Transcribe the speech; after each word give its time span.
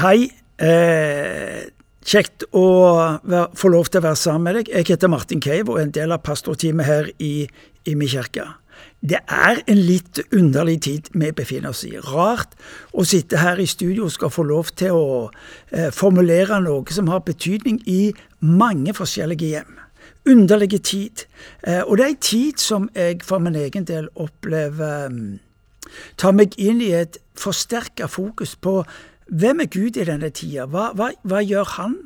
Hei. 0.00 0.30
Eh, 0.56 1.66
kjekt 2.08 2.46
å 2.56 2.60
være, 3.20 3.50
få 3.52 3.68
lov 3.68 3.90
til 3.92 4.00
å 4.00 4.04
være 4.06 4.16
sammen 4.16 4.46
med 4.46 4.56
deg. 4.56 4.70
Jeg 4.72 4.86
heter 4.94 5.10
Martin 5.12 5.42
Cave 5.44 5.68
og 5.68 5.76
er 5.76 5.82
en 5.84 5.92
del 5.92 6.14
av 6.14 6.22
pastorteamet 6.24 6.88
her 6.88 7.10
i, 7.20 7.44
i 7.84 7.96
min 8.00 8.08
kirke. 8.08 8.46
Det 9.04 9.20
er 9.20 9.60
en 9.60 9.82
litt 9.84 10.22
underlig 10.32 10.78
tid 10.86 11.10
vi 11.12 11.28
befinner 11.36 11.74
oss 11.74 11.82
i. 11.84 11.92
Rart 12.00 12.56
å 12.96 13.04
sitte 13.04 13.42
her 13.42 13.60
i 13.60 13.68
studio 13.68 14.06
og 14.06 14.14
skal 14.14 14.32
få 14.32 14.46
lov 14.48 14.70
til 14.80 14.96
å 14.96 15.10
eh, 15.68 15.90
formulere 15.92 16.62
noe 16.64 16.96
som 16.96 17.12
har 17.12 17.20
betydning 17.28 17.82
i 17.84 18.14
mange 18.40 18.96
forskjellige 18.96 19.52
hjem. 19.52 19.76
Underlige 20.32 20.80
tid. 20.80 21.26
Eh, 21.60 21.82
og 21.84 22.00
det 22.00 22.06
er 22.06 22.14
en 22.14 22.24
tid 22.30 22.64
som 22.64 22.88
jeg 22.96 23.20
for 23.28 23.44
min 23.44 23.60
egen 23.66 23.84
del 23.84 24.08
opplever 24.16 25.12
um, 25.12 25.36
tar 26.16 26.32
meg 26.32 26.56
inn 26.56 26.80
i 26.80 26.94
et 26.96 27.20
forsterka 27.36 28.08
fokus 28.08 28.56
på 28.56 28.80
hvem 29.30 29.62
er 29.62 29.70
Gud 29.70 29.96
i 29.96 30.06
denne 30.06 30.30
tida? 30.34 30.66
Hva, 30.70 30.90
hva, 30.98 31.10
hva, 31.22 31.40
gjør 31.46 31.74
han, 31.76 31.96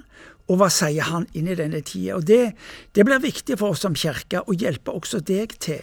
og 0.44 0.60
hva 0.60 0.68
sier 0.72 1.08
han 1.08 1.26
inn 1.32 1.48
i 1.48 1.58
denne 1.58 1.80
tida? 1.86 2.18
Og 2.18 2.26
det, 2.28 2.54
det 2.92 3.04
blir 3.06 3.22
viktig 3.22 3.58
for 3.60 3.74
oss 3.74 3.84
som 3.86 3.96
kirke 3.96 4.44
å 4.44 4.56
hjelpe 4.56 4.92
også 4.92 5.22
deg 5.24 5.56
til. 5.64 5.82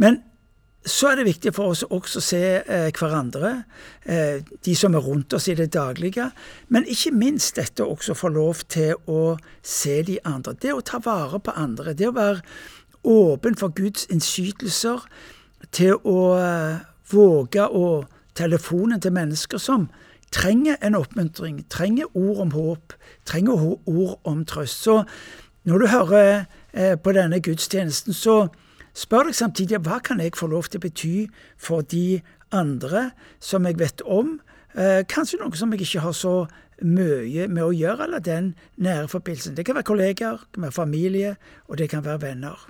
Men 0.00 0.22
så 0.82 1.12
er 1.12 1.20
det 1.20 1.28
viktig 1.28 1.52
for 1.54 1.70
oss 1.70 1.84
også 1.86 2.18
å 2.18 2.24
se 2.24 2.42
eh, 2.58 2.88
hverandre, 2.96 3.52
eh, 4.02 4.40
de 4.42 4.74
som 4.74 4.96
er 4.98 5.04
rundt 5.04 5.34
oss 5.36 5.46
i 5.52 5.54
det 5.58 5.68
daglige, 5.76 6.30
men 6.74 6.88
ikke 6.90 7.12
minst 7.14 7.60
dette 7.60 7.86
også 7.86 8.16
få 8.18 8.32
lov 8.34 8.64
til 8.72 8.96
å 9.06 9.36
se 9.62 10.00
de 10.08 10.18
andre. 10.26 10.56
Det 10.58 10.74
å 10.74 10.82
ta 10.82 10.98
vare 11.04 11.38
på 11.38 11.54
andre, 11.54 11.94
det 11.94 12.08
å 12.10 12.16
være 12.16 12.42
åpen 13.06 13.58
for 13.58 13.74
Guds 13.76 14.08
innskytelser, 14.10 15.06
til 15.70 16.00
å 16.02 16.18
eh, 16.40 16.82
våge 17.12 17.68
å 17.68 17.86
telefonen 18.34 19.00
til 19.02 19.14
mennesker 19.14 19.62
som 19.62 19.86
trenger 20.32 20.76
en 20.82 20.96
oppmuntring, 20.98 21.62
trenger 21.70 22.10
ord 22.16 22.40
om 22.46 22.52
håp, 22.56 22.94
trenger 23.28 23.64
ord 23.86 24.20
om 24.24 24.44
trøst. 24.44 24.82
Så 24.82 25.02
når 25.64 25.78
du 25.78 25.86
hører 25.86 26.44
eh, 26.72 26.96
på 26.98 27.12
denne 27.12 27.40
gudstjenesten, 27.40 28.12
så 28.12 28.48
spør 28.94 29.28
deg 29.28 29.36
samtidig 29.36 29.82
hva 29.86 30.00
kan 30.04 30.20
jeg 30.20 30.36
få 30.36 30.48
lov 30.52 30.70
til 30.70 30.80
å 30.80 30.86
bety 30.86 31.14
for 31.60 31.84
de 31.86 32.22
andre 32.52 33.10
som 33.40 33.66
jeg 33.68 33.78
vet 33.80 34.02
om, 34.04 34.40
eh, 34.74 35.04
kanskje 35.08 35.40
noe 35.40 35.56
som 35.56 35.72
jeg 35.72 35.86
ikke 35.86 36.04
har 36.04 36.16
så 36.16 36.36
mye 36.82 37.46
med 37.48 37.62
å 37.62 37.72
gjøre, 37.72 38.08
eller 38.08 38.18
den 38.24 38.54
nære 38.76 39.08
forbindelsen. 39.08 39.54
Det 39.56 39.64
kan 39.66 39.78
være 39.78 39.90
kollegaer, 39.90 40.38
det 40.42 40.52
kan 40.54 40.62
være 40.66 40.78
familie, 40.80 41.36
og 41.68 41.78
det 41.78 41.90
kan 41.90 42.04
være 42.04 42.22
venner. 42.22 42.68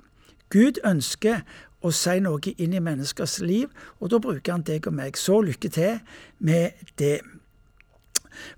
Gud 0.53 0.77
ønsker 0.85 1.41
å 1.83 1.91
si 1.91 2.19
noe 2.23 2.53
inn 2.57 2.75
i 2.77 2.81
menneskers 2.83 3.39
liv, 3.41 3.71
og 3.99 4.11
da 4.13 4.19
bruker 4.21 4.53
han 4.55 4.65
deg 4.67 4.87
og 4.87 4.93
meg. 4.93 5.17
Så 5.17 5.41
lykke 5.41 5.69
til 5.73 5.99
med 6.39 6.85
det. 7.01 7.21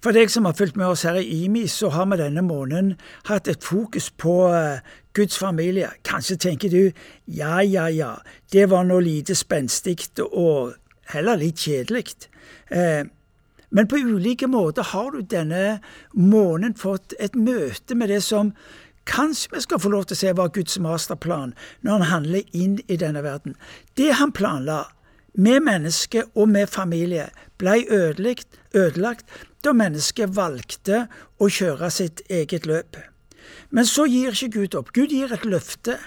For 0.03 0.15
deg 0.15 0.31
som 0.31 0.45
har 0.47 0.55
fulgt 0.57 0.77
med 0.79 0.87
oss 0.87 1.05
her 1.07 1.17
i 1.19 1.45
IMI, 1.45 1.65
så 1.71 1.89
har 1.93 2.07
vi 2.11 2.19
denne 2.21 2.43
måneden 2.45 2.93
hatt 3.29 3.49
et 3.51 3.63
fokus 3.63 4.11
på 4.11 4.37
uh, 4.51 4.79
Guds 5.13 5.37
familie. 5.37 5.89
Kanskje 6.03 6.37
tenker 6.37 6.69
du 6.69 6.91
ja, 7.25 7.59
ja, 7.61 7.87
ja, 7.89 8.15
det 8.53 8.69
var 8.71 8.87
noe 8.87 9.03
lite 9.03 9.35
spenstig 9.35 9.97
og 10.25 10.75
heller 11.13 11.39
litt 11.41 11.61
kjedelig. 11.65 12.17
Uh, 12.71 13.05
men 13.75 13.87
på 13.91 13.99
ulike 13.99 14.47
måter 14.47 14.87
har 14.93 15.11
du 15.11 15.21
denne 15.21 15.79
måneden 16.13 16.77
fått 16.79 17.15
et 17.19 17.35
møte 17.35 17.95
med 17.95 18.13
det 18.13 18.23
som 18.23 18.53
Kanskje 19.05 19.51
vi 19.51 19.59
skal 19.61 19.77
få 19.77 19.89
lov 19.93 20.07
til 20.09 20.15
å 20.15 20.17
se 20.17 20.31
var 20.33 20.47
Guds 20.49 20.79
masterplan 20.81 21.51
når 21.85 21.91
han 21.91 22.09
handler 22.09 22.55
inn 22.57 22.79
i 22.89 22.97
denne 22.97 23.21
verden. 23.21 23.53
Det 23.93 24.15
han 24.17 24.33
planla 24.33 24.79
med 25.37 25.61
menneske 25.61 26.23
og 26.33 26.49
med 26.49 26.71
familie, 26.71 27.27
ble 27.61 27.83
ødelagt, 27.91 28.47
ødelagt 28.73 29.25
da 29.65 29.73
mennesket 29.73 30.33
valgte 30.35 31.05
å 31.41 31.49
kjøre 31.49 31.89
sitt 31.93 32.23
eget 32.29 32.67
løp. 32.69 32.97
Men 33.69 33.87
så 33.89 34.05
gir 34.09 34.35
ikke 34.35 34.53
Gud 34.59 34.77
opp. 34.79 34.91
Gud 34.95 35.13
gir 35.13 35.33
et 35.33 35.45
løfte 35.45 35.97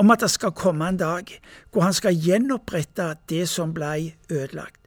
om 0.00 0.10
at 0.14 0.22
det 0.22 0.30
skal 0.32 0.54
komme 0.56 0.88
en 0.88 1.00
dag 1.00 1.30
hvor 1.70 1.84
han 1.86 1.96
skal 1.96 2.16
gjenopprette 2.16 3.12
det 3.30 3.46
som 3.50 3.74
ble 3.76 4.12
ødelagt. 4.30 4.78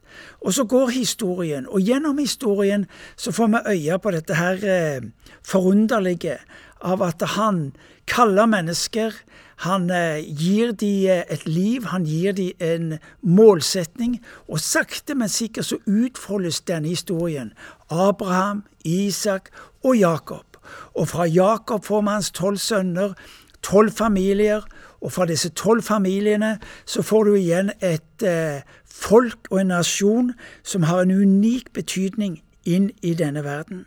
Og 0.46 0.54
så 0.54 0.62
går 0.70 0.92
historien, 0.94 1.66
og 1.66 1.82
gjennom 1.82 2.20
historien 2.22 2.84
så 3.18 3.32
får 3.34 3.50
vi 3.50 3.62
øye 3.74 3.98
på 3.98 4.12
dette 4.14 4.36
her 4.38 4.60
eh, 4.62 5.06
forunderlige 5.42 6.36
av 6.84 7.02
at 7.02 7.24
han 7.34 7.72
kaller 8.10 8.46
mennesker 8.46 9.16
han 9.56 9.90
eh, 9.90 10.24
gir 10.26 10.72
de 10.72 11.08
eh, 11.10 11.22
et 11.30 11.46
liv, 11.46 11.84
han 11.84 12.04
gir 12.04 12.32
de 12.32 12.52
en 12.62 12.98
målsetning, 13.22 14.18
og 14.48 14.60
sakte, 14.60 15.14
men 15.14 15.28
sikkert 15.28 15.68
så 15.68 15.78
utfoldes 15.86 16.60
denne 16.66 16.88
historien. 16.88 17.52
Abraham, 17.90 18.64
Isak 18.84 19.50
og 19.84 19.96
Jakob. 19.96 20.58
Og 20.94 21.08
fra 21.08 21.26
Jakob 21.26 21.84
får 21.84 22.02
vi 22.02 22.08
hans 22.08 22.30
tolv 22.30 22.58
sønner, 22.58 23.14
tolv 23.62 23.92
familier, 23.92 24.64
og 25.00 25.12
fra 25.12 25.26
disse 25.28 25.48
tolv 25.52 25.82
familiene 25.82 26.58
så 26.88 27.02
får 27.02 27.24
du 27.24 27.34
igjen 27.36 27.70
et 27.80 28.24
eh, 28.24 28.64
folk 28.88 29.50
og 29.50 29.60
en 29.60 29.74
nasjon 29.74 30.30
som 30.64 30.88
har 30.88 31.04
en 31.04 31.12
unik 31.12 31.72
betydning 31.76 32.40
inn 32.64 32.90
i 33.02 33.12
denne 33.14 33.44
verden. 33.44 33.84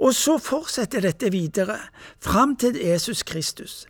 Og 0.00 0.14
så 0.16 0.38
fortsetter 0.40 1.04
dette 1.04 1.30
videre, 1.32 1.78
fram 2.20 2.56
til 2.56 2.76
Jesus 2.76 3.22
Kristus 3.22 3.84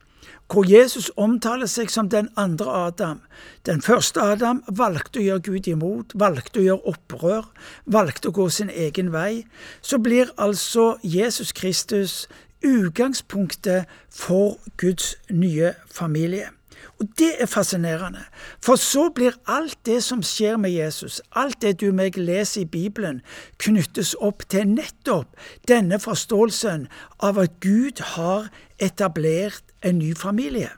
hvor 0.54 0.66
Jesus 0.70 1.10
omtaler 1.18 1.66
seg 1.66 1.90
som 1.90 2.06
den 2.10 2.28
andre 2.38 2.70
Adam. 2.86 3.20
Den 3.66 3.82
første 3.82 4.22
Adam 4.22 4.60
valgte 4.70 5.18
å 5.18 5.24
gjøre 5.24 5.42
Gud 5.48 5.68
imot, 5.70 6.14
valgte 6.14 6.60
å 6.60 6.66
gjøre 6.68 6.92
opprør, 6.92 7.48
valgte 7.90 8.30
å 8.30 8.36
gå 8.36 8.46
sin 8.54 8.70
egen 8.70 9.10
vei. 9.10 9.42
Så 9.82 9.98
blir 9.98 10.30
altså 10.38 10.94
Jesus 11.02 11.50
Kristus 11.58 12.28
utgangspunktet 12.62 13.90
for 14.14 14.60
Guds 14.78 15.16
nye 15.30 15.74
familie. 15.90 16.52
Og 17.00 17.08
det 17.18 17.32
er 17.42 17.50
fascinerende, 17.50 18.22
for 18.62 18.80
så 18.80 19.08
blir 19.14 19.36
alt 19.50 19.78
det 19.86 20.02
som 20.04 20.22
skjer 20.22 20.56
med 20.60 20.70
Jesus, 20.70 21.20
alt 21.32 21.60
det 21.62 21.80
du 21.80 21.88
og 21.88 21.98
meg 21.98 22.18
leser 22.18 22.62
i 22.62 22.68
Bibelen, 22.70 23.20
knyttes 23.58 24.14
opp 24.20 24.46
til 24.52 24.68
nettopp 24.76 25.34
denne 25.68 25.98
forståelsen 26.02 26.88
av 27.18 27.40
at 27.42 27.60
Gud 27.64 28.02
har 28.14 28.50
etablert 28.78 29.62
en 29.82 29.98
ny 29.98 30.14
familie. 30.14 30.70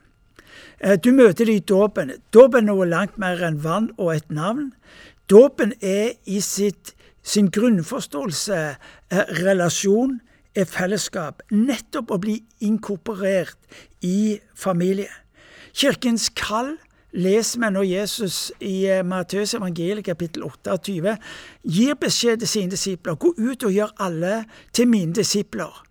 Eh, 0.81 0.97
du 0.97 1.13
møter 1.13 1.49
det 1.49 1.57
i 1.61 1.65
dåpen. 1.65 2.13
Dåpen 2.35 2.67
er 2.67 2.73
noe 2.73 2.89
langt 2.89 3.19
mer 3.19 3.41
enn 3.47 3.63
vann 3.65 3.91
og 3.97 4.15
et 4.17 4.31
navn. 4.31 4.73
Dåpen 5.31 5.73
er 5.81 6.15
i 6.25 6.41
sitt, 6.45 6.95
sin 7.23 7.51
grunnforståelse 7.51 8.63
eh, 8.63 9.37
relasjon, 9.43 10.21
er 10.57 10.69
fellesskap. 10.69 11.43
Nettopp 11.53 12.13
å 12.15 12.21
bli 12.21 12.39
inkorporert 12.65 13.59
i 14.05 14.39
familie. 14.57 15.11
Kirkens 15.77 16.31
kall 16.33 16.79
leser 17.13 17.61
vi 17.61 17.69
når 17.75 17.85
Jesus 17.85 18.37
i 18.65 18.87
eh, 18.89 19.03
Matteus 19.05 19.53
evangeliet 19.59 20.07
kapittel 20.07 20.47
28 20.47 21.17
gir 21.69 21.99
beskjed 22.01 22.41
til 22.41 22.49
sine 22.49 22.73
disipler 22.73 23.19
gå 23.21 23.35
ut 23.37 23.67
og 23.69 23.75
gjør 23.75 23.93
alle 24.01 24.39
til 24.73 24.89
mine 24.89 25.13
disipler. 25.13 25.83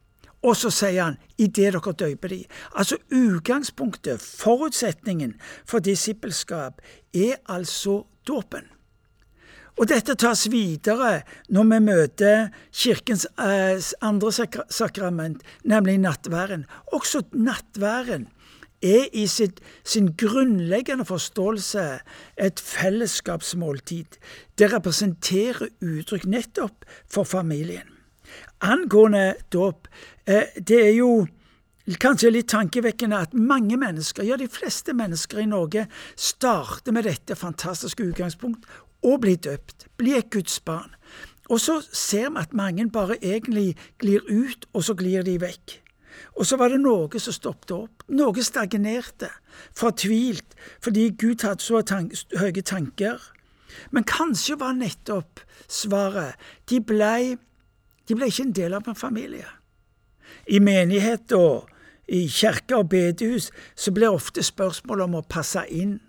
Og 0.42 0.58
så 0.58 0.72
sier 0.74 1.04
han 1.04 1.20
idet 1.38 1.76
dere 1.76 1.94
døper 2.02 2.34
de. 2.34 2.40
Altså 2.74 2.98
utgangspunktet, 3.14 4.22
forutsetningen 4.22 5.36
for 5.70 5.86
disippelskap, 5.86 6.82
er 7.14 7.38
altså 7.46 8.02
dåpen. 8.26 8.66
Og 9.78 9.90
dette 9.92 10.16
tas 10.18 10.48
videre 10.50 11.20
når 11.54 11.70
vi 11.72 11.80
møter 11.92 12.46
Kirkens 12.74 13.28
eh, 13.38 13.78
andre 14.02 14.34
sakrament, 14.72 15.44
nemlig 15.64 16.00
nattværen. 16.02 16.66
Også 16.90 17.22
nattværen 17.34 18.32
er 18.86 19.08
i 19.14 19.26
sitt, 19.28 19.62
sin 19.84 20.12
grunnleggende 20.18 21.06
forståelse 21.06 21.86
et 22.38 22.62
fellesskapsmåltid. 22.62 24.20
Det 24.58 24.72
representerer 24.74 25.72
uttrykk 25.82 26.28
nettopp 26.30 26.86
for 27.10 27.24
familien. 27.24 27.90
Angående 28.62 29.36
dåp, 29.54 29.88
eh, 30.28 30.54
det 30.68 30.80
er 30.88 30.94
jo 30.96 31.28
kanskje 32.02 32.32
litt 32.32 32.50
tankevekkende 32.50 33.20
at 33.28 33.34
mange 33.34 33.78
mennesker, 33.78 34.24
ja 34.26 34.38
de 34.38 34.48
fleste 34.50 34.94
mennesker 34.94 35.44
i 35.44 35.50
Norge, 35.50 35.88
starter 36.16 36.92
med 36.92 37.06
dette 37.06 37.36
fantastiske 37.36 38.04
utgangspunkt 38.04 38.66
og 39.06 39.22
blir 39.22 39.38
døpt, 39.38 39.88
blir 39.98 40.18
et 40.18 40.32
Guds 40.34 40.60
barn. 40.60 40.96
Og 41.50 41.62
så 41.62 41.80
ser 41.94 42.32
vi 42.32 42.42
at 42.42 42.54
mange 42.58 42.90
bare 42.90 43.20
egentlig 43.22 43.76
glir 44.02 44.26
ut, 44.30 44.66
og 44.74 44.84
så 44.84 44.96
glir 44.98 45.22
de 45.26 45.38
vekk. 45.42 45.85
Og 46.36 46.48
så 46.48 46.58
var 46.60 46.72
det 46.72 46.82
noe 46.84 47.22
som 47.22 47.36
stoppet 47.36 47.74
opp. 47.76 48.06
Noe 48.12 48.44
stagnerte, 48.44 49.30
fortvilt, 49.78 50.56
fordi 50.84 51.10
Gud 51.18 51.46
hadde 51.48 51.64
så 51.64 51.82
tank 51.86 52.16
høye 52.40 52.64
tanker. 52.66 53.22
Men 53.92 54.08
kanskje 54.08 54.58
var 54.60 54.76
nettopp 54.78 55.42
svaret 55.68 56.40
de 56.70 56.80
ble, 56.80 57.38
de 58.08 58.18
ble 58.18 58.30
ikke 58.30 58.48
en 58.48 58.56
del 58.56 58.76
av 58.78 58.88
en 58.88 58.98
familie. 58.98 59.48
I 60.48 60.60
menighet 60.64 61.34
og 61.36 61.72
i 62.12 62.26
kirke 62.30 62.78
og 62.78 62.92
bedehus 62.92 63.50
så 63.76 63.94
blir 63.94 64.14
ofte 64.14 64.44
spørsmålet 64.46 65.08
om 65.08 65.20
å 65.20 65.28
passe 65.28 65.64
inn, 65.74 66.00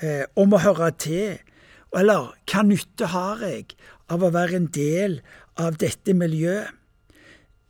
eh, 0.00 0.24
om 0.36 0.54
å 0.54 0.62
høre 0.62 0.90
til, 0.96 1.38
eller 1.96 2.32
hva 2.48 2.62
nytte 2.64 3.10
har 3.12 3.42
jeg 3.44 3.74
av 4.08 4.22
å 4.22 4.32
være 4.32 4.56
en 4.56 4.70
del 4.72 5.20
av 5.58 5.76
dette 5.78 6.14
miljøet. 6.14 6.70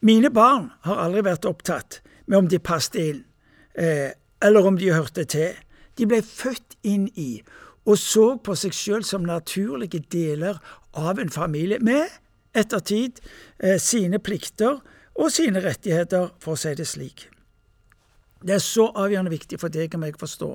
Mine 0.01 0.31
barn 0.31 0.71
har 0.87 1.03
aldri 1.05 1.25
vært 1.27 1.45
opptatt 1.45 2.01
med 2.27 2.39
om 2.39 2.49
de 2.49 2.59
passet 2.59 3.01
inn, 3.01 3.25
eh, 3.75 4.13
eller 4.43 4.67
om 4.67 4.79
de 4.79 4.93
hørte 4.93 5.25
til. 5.25 5.53
De 5.99 6.07
ble 6.07 6.23
født 6.23 6.79
inn 6.83 7.09
i 7.17 7.43
og 7.89 7.99
så 7.99 8.27
på 8.45 8.55
seg 8.59 8.77
sjøl 8.77 9.05
som 9.07 9.27
naturlige 9.27 10.03
deler 10.13 10.61
av 10.97 11.21
en 11.21 11.33
familie, 11.33 11.81
med 11.81 12.07
ettertid 12.57 13.21
eh, 13.59 13.79
sine 13.81 14.19
plikter 14.19 14.81
og 15.15 15.31
sine 15.33 15.63
rettigheter, 15.65 16.33
for 16.41 16.57
å 16.57 16.61
si 16.61 16.75
det 16.77 16.89
slik. 16.89 17.29
Det 18.41 18.55
er 18.57 18.63
så 18.65 18.87
avgjørende 18.97 19.35
viktig 19.35 19.59
for 19.61 19.73
deg 19.73 19.93
og 19.93 20.01
meg 20.01 20.17
å 20.17 20.23
forstå 20.23 20.49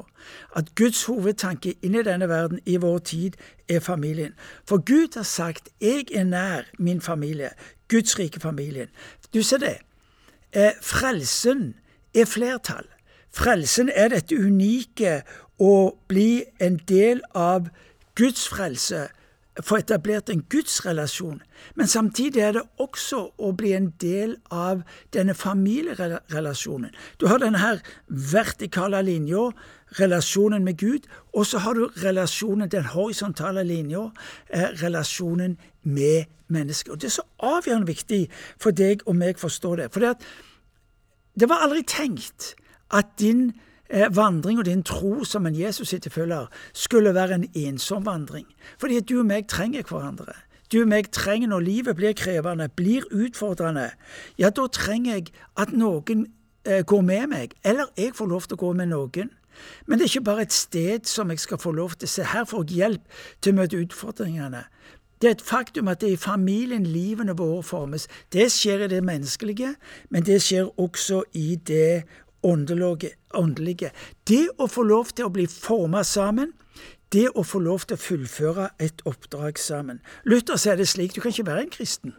at 0.58 0.72
Guds 0.80 1.04
hovedtanke 1.06 1.76
inn 1.86 1.98
i 2.00 2.02
denne 2.06 2.26
verden 2.32 2.58
i 2.66 2.80
vår 2.82 3.04
tid 3.06 3.36
er 3.70 3.84
familien. 3.86 4.34
For 4.66 4.82
Gud 4.82 5.14
har 5.16 5.24
sagt 5.24 5.70
'jeg 5.80 6.10
er 6.12 6.24
nær 6.24 6.66
min 6.80 7.02
familie', 7.02 7.54
Guds 7.88 8.18
rike 8.20 8.40
familien. 8.40 8.90
Du 9.36 9.44
ser 9.44 9.58
det. 9.58 9.78
Eh, 10.54 10.72
frelsen 10.82 11.74
er 12.16 12.26
flertall. 12.26 12.88
Frelsen 13.36 13.90
er 13.92 14.14
dette 14.14 14.38
unike 14.40 15.26
å 15.60 15.74
bli 16.08 16.46
en 16.64 16.78
del 16.88 17.20
av 17.36 17.68
Guds 18.16 18.48
frelse 18.48 19.10
få 19.64 19.78
etablert 19.80 20.30
en 20.30 20.44
gudsrelasjon, 20.52 21.40
men 21.76 21.88
samtidig 21.88 22.42
er 22.44 22.58
det 22.58 22.64
også 22.82 23.22
å 23.40 23.52
bli 23.56 23.72
en 23.76 23.92
del 24.02 24.36
av 24.52 24.82
denne 25.16 25.36
familierelasjonen. 25.38 26.92
Du 27.20 27.28
har 27.32 27.40
denne 27.40 27.62
her 27.64 27.80
vertikale 28.08 29.02
linja, 29.06 29.48
relasjonen 30.00 30.66
med 30.66 30.78
Gud, 30.82 31.08
og 31.34 31.48
så 31.48 31.62
har 31.64 31.78
du 31.78 31.88
relasjonen, 32.04 32.68
den 32.72 32.90
horisontale 32.92 33.64
linja, 33.64 34.10
eh, 34.50 34.76
relasjonen 34.82 35.58
med 35.86 36.26
mennesker. 36.52 36.92
Og 36.92 37.02
Det 37.02 37.08
er 37.10 37.18
så 37.22 37.28
avgjørende 37.40 37.88
viktig 37.88 38.26
for 38.62 38.76
deg 38.76 39.06
og 39.06 39.16
meg 39.16 39.40
å 39.40 39.46
forstå 39.46 39.76
det. 39.82 39.92
For 39.94 40.04
det 41.36 41.50
var 41.50 41.64
aldri 41.66 41.86
tenkt 41.88 42.54
at 42.92 43.16
din 43.20 43.54
Eh, 43.90 44.16
vandring 44.16 44.60
og 44.60 44.66
din 44.66 44.84
tro 44.84 45.24
som 45.24 45.46
en 45.46 45.56
Jesus-etterfølger 45.56 46.48
skulle 46.74 47.14
være 47.14 47.34
en 47.34 47.50
ensom 47.56 48.06
vandring. 48.06 48.46
Fordi 48.78 49.00
du 49.00 49.20
og 49.20 49.26
meg 49.26 49.48
trenger 49.48 49.84
hverandre. 49.84 50.34
Du 50.72 50.82
og 50.82 50.88
meg 50.88 51.12
trenger 51.12 51.48
når 51.48 51.60
livet 51.60 51.96
blir 51.96 52.14
krevende, 52.18 52.70
blir 52.70 53.06
utfordrende. 53.12 53.92
Ja, 54.38 54.50
da 54.50 54.66
trenger 54.68 55.14
jeg 55.14 55.28
at 55.58 55.72
noen 55.72 56.26
eh, 56.66 56.82
går 56.82 57.02
med 57.02 57.28
meg, 57.28 57.54
eller 57.64 57.86
jeg 57.98 58.16
får 58.16 58.28
lov 58.28 58.42
til 58.42 58.58
å 58.58 58.64
gå 58.64 58.74
med 58.74 58.90
noen. 58.90 59.30
Men 59.86 60.00
det 60.00 60.08
er 60.08 60.16
ikke 60.16 60.32
bare 60.32 60.48
et 60.50 60.54
sted 60.54 61.06
som 61.06 61.30
jeg 61.30 61.40
skal 61.40 61.62
få 61.62 61.72
lov 61.72 61.94
til 61.94 62.10
å 62.10 62.12
se. 62.12 62.26
Her 62.26 62.50
får 62.50 62.66
jeg 62.66 62.82
hjelp 62.82 63.22
til 63.40 63.54
å 63.54 63.60
møte 63.62 63.84
utfordringene. 63.86 64.66
Det 65.22 65.28
er 65.28 65.38
et 65.38 65.42
faktum 65.42 65.88
at 65.88 66.02
det 66.02 66.10
er 66.10 66.18
i 66.18 66.20
familien 66.20 66.86
livene 66.86 67.38
våre 67.38 67.64
formes. 67.64 68.08
Det 68.34 68.50
skjer 68.52 68.86
i 68.86 68.92
det 68.92 69.04
menneskelige, 69.04 69.76
men 70.10 70.26
det 70.28 70.42
skjer 70.44 70.70
også 70.80 71.24
i 71.34 71.56
det 71.56 72.04
åndelige. 72.44 73.92
Det 74.28 74.44
å 74.60 74.68
få 74.68 74.84
lov 74.84 75.16
til 75.16 75.30
å 75.30 75.34
bli 75.34 75.48
forma 75.50 76.04
sammen, 76.04 76.54
det 77.14 77.30
å 77.36 77.44
få 77.46 77.62
lov 77.64 77.86
til 77.88 77.96
å 77.96 78.02
fullføre 78.02 78.70
et 78.82 79.02
oppdrag 79.08 79.60
sammen. 79.62 80.02
Luther 80.28 80.60
sier 80.60 80.78
det 80.78 80.88
slik 80.92 81.16
du 81.16 81.22
kan 81.24 81.32
ikke 81.32 81.48
være 81.48 81.66
en 81.66 81.74
kristen 81.74 82.16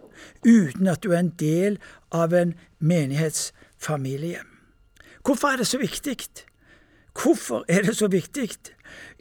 uten 0.47 0.89
at 0.89 1.03
du 1.05 1.11
er 1.13 1.21
en 1.21 1.35
del 1.37 1.77
av 2.15 2.33
en 2.35 2.55
menighetsfamilie. 2.81 4.41
Hvorfor 5.27 5.53
er 5.53 5.61
det 5.61 5.67
så 5.69 5.79
viktig? 5.83 6.17
Hvorfor 7.13 7.65
er 7.69 7.83
det 7.83 7.97
så 7.99 8.09
viktig? 8.09 8.49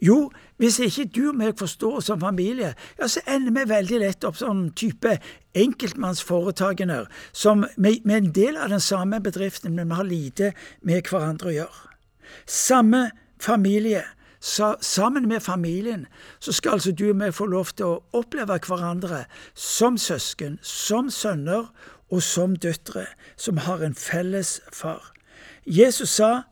Jo, 0.02 0.30
hvis 0.56 0.78
ikke 0.80 1.06
du 1.14 1.22
og 1.30 1.38
meg 1.40 1.56
forstår 1.58 2.00
som 2.04 2.20
familie, 2.20 2.74
ja, 2.98 3.08
så 3.08 3.22
ender 3.28 3.54
vi 3.56 3.68
veldig 3.70 4.00
lett 4.02 4.24
opp 4.28 4.38
sånn 4.40 4.70
type 4.76 5.16
enkeltmannsforetakene 5.56 7.02
som 7.32 7.64
med, 7.76 8.04
en 8.06 8.32
del 8.36 8.58
av 8.60 8.72
den 8.72 8.82
samme 8.82 9.20
bedriften, 9.24 9.74
men 9.76 9.88
vi 9.88 10.00
har 10.00 10.10
lite 10.10 10.52
med 10.82 11.08
hverandre 11.08 11.52
å 11.52 11.56
gjøre. 11.60 11.82
Samme 12.46 13.02
familie, 13.42 14.04
sa, 14.40 14.74
sammen 14.80 15.28
med 15.28 15.42
familien, 15.42 16.06
så 16.40 16.52
skal 16.52 16.76
altså 16.76 16.92
du 16.92 17.08
og 17.10 17.20
meg 17.20 17.34
få 17.34 17.48
lov 17.50 17.72
til 17.76 17.86
å 17.96 18.02
oppleve 18.16 18.58
hverandre 18.66 19.24
som 19.54 19.98
søsken, 19.98 20.58
som 20.62 21.10
sønner 21.10 21.70
og 22.10 22.22
som 22.22 22.56
døtre, 22.56 23.06
som 23.36 23.64
har 23.64 23.82
en 23.82 23.94
felles 23.94 24.60
far. 24.72 25.12
Jesus 25.66 26.16
sa 26.20 26.46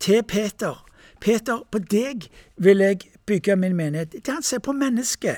til 0.00 0.22
Peter 0.22 0.78
Peter, 1.20 1.66
på 1.70 1.78
deg 1.78 2.28
vil 2.56 2.78
jeg 2.78 3.00
bygge 3.26 3.56
min 3.56 3.76
menighet. 3.76 4.12
Det 4.12 4.32
han 4.32 4.42
ser 4.42 4.58
på 4.58 4.72
mennesket, 4.72 5.36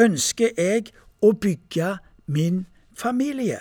ønsker 0.00 0.50
jeg 0.58 0.90
å 1.22 1.32
bygge 1.32 1.96
min 2.26 2.66
familie. 2.96 3.60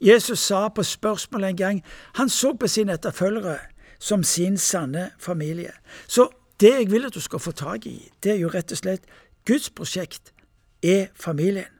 Jesus 0.00 0.38
sa 0.38 0.68
på 0.68 0.82
spørsmål 0.82 1.44
en 1.44 1.56
gang 1.56 1.82
han 2.18 2.28
så 2.28 2.52
på 2.52 2.68
sine 2.68 2.92
etterfølgere 2.92 3.58
som 3.98 4.22
sin 4.22 4.58
sanne 4.58 5.10
familie. 5.18 5.72
Så 6.06 6.28
det 6.60 6.74
jeg 6.74 6.90
vil 6.90 7.06
at 7.06 7.14
du 7.14 7.20
skal 7.20 7.38
få 7.38 7.52
tak 7.52 7.86
i, 7.86 8.10
det 8.22 8.32
er 8.32 8.42
jo 8.42 8.50
rett 8.52 8.72
og 8.72 8.78
slett 8.78 9.06
Guds 9.46 9.70
prosjekt 9.70 10.32
er 10.82 11.06
familien. 11.14 11.70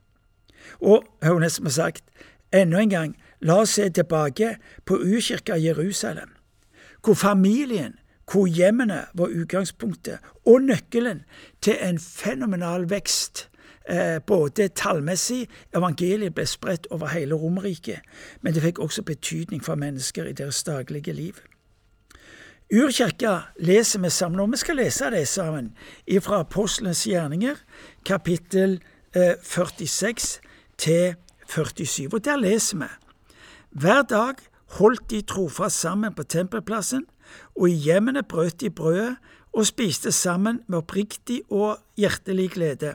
Og 0.80 1.04
har 1.22 1.38
nesten 1.38 1.70
sagt 1.70 2.04
enda 2.52 2.80
en 2.80 2.90
gang, 2.90 3.12
la 3.40 3.60
oss 3.64 3.76
se 3.76 3.88
tilbake 3.90 4.56
på 4.86 4.96
urkirka 4.96 5.56
Jerusalem, 5.60 6.32
hvor 7.04 7.14
familien 7.14 7.98
hvor 8.30 8.46
hjemmene 8.46 9.04
var 9.14 9.26
utgangspunktet 9.26 10.18
og 10.46 10.62
nøkkelen 10.62 11.24
til 11.62 11.76
en 11.80 11.98
fenomenal 11.98 12.90
vekst. 12.90 13.48
Eh, 13.88 14.20
både 14.26 14.68
tallmessig 14.68 15.48
Evangeliet 15.76 16.34
ble 16.34 16.46
spredt 16.48 16.86
over 16.90 17.10
hele 17.12 17.34
Romerriket, 17.34 18.00
men 18.40 18.54
det 18.54 18.62
fikk 18.64 18.78
også 18.78 19.02
betydning 19.02 19.60
for 19.64 19.74
mennesker 19.74 20.24
i 20.24 20.32
deres 20.32 20.62
daglige 20.64 21.12
liv. 21.12 21.34
Urkirka 22.72 23.38
leser 23.60 24.00
vi 24.00 24.10
sammen, 24.10 24.40
og 24.40 24.52
vi 24.52 24.56
skal 24.56 24.76
lese 24.76 25.10
det 25.10 25.28
sammen 25.28 25.74
fra 26.20 26.40
Apostlenes 26.40 27.04
gjerninger, 27.04 27.60
kapittel 28.04 28.80
eh, 29.14 29.36
46 29.42 30.40
til 30.78 31.14
47. 31.48 32.08
Og 32.12 32.24
der 32.24 32.36
leser 32.36 32.78
vi 32.78 32.88
hver 33.70 34.02
dag 34.02 34.34
holdt 34.78 35.10
de 35.10 35.20
trofast 35.20 35.80
sammen 35.80 36.14
på 36.14 36.22
tempelplassen, 36.22 37.06
og 37.54 37.68
i 37.70 37.78
hjemmene 37.86 38.22
brøt 38.22 38.60
de 38.60 38.70
brødet 38.70 39.16
og 39.54 39.66
spiste 39.66 40.12
sammen 40.12 40.62
med 40.66 40.82
oppriktig 40.82 41.42
og 41.50 41.78
hjertelig 41.96 42.50
glede. 42.56 42.94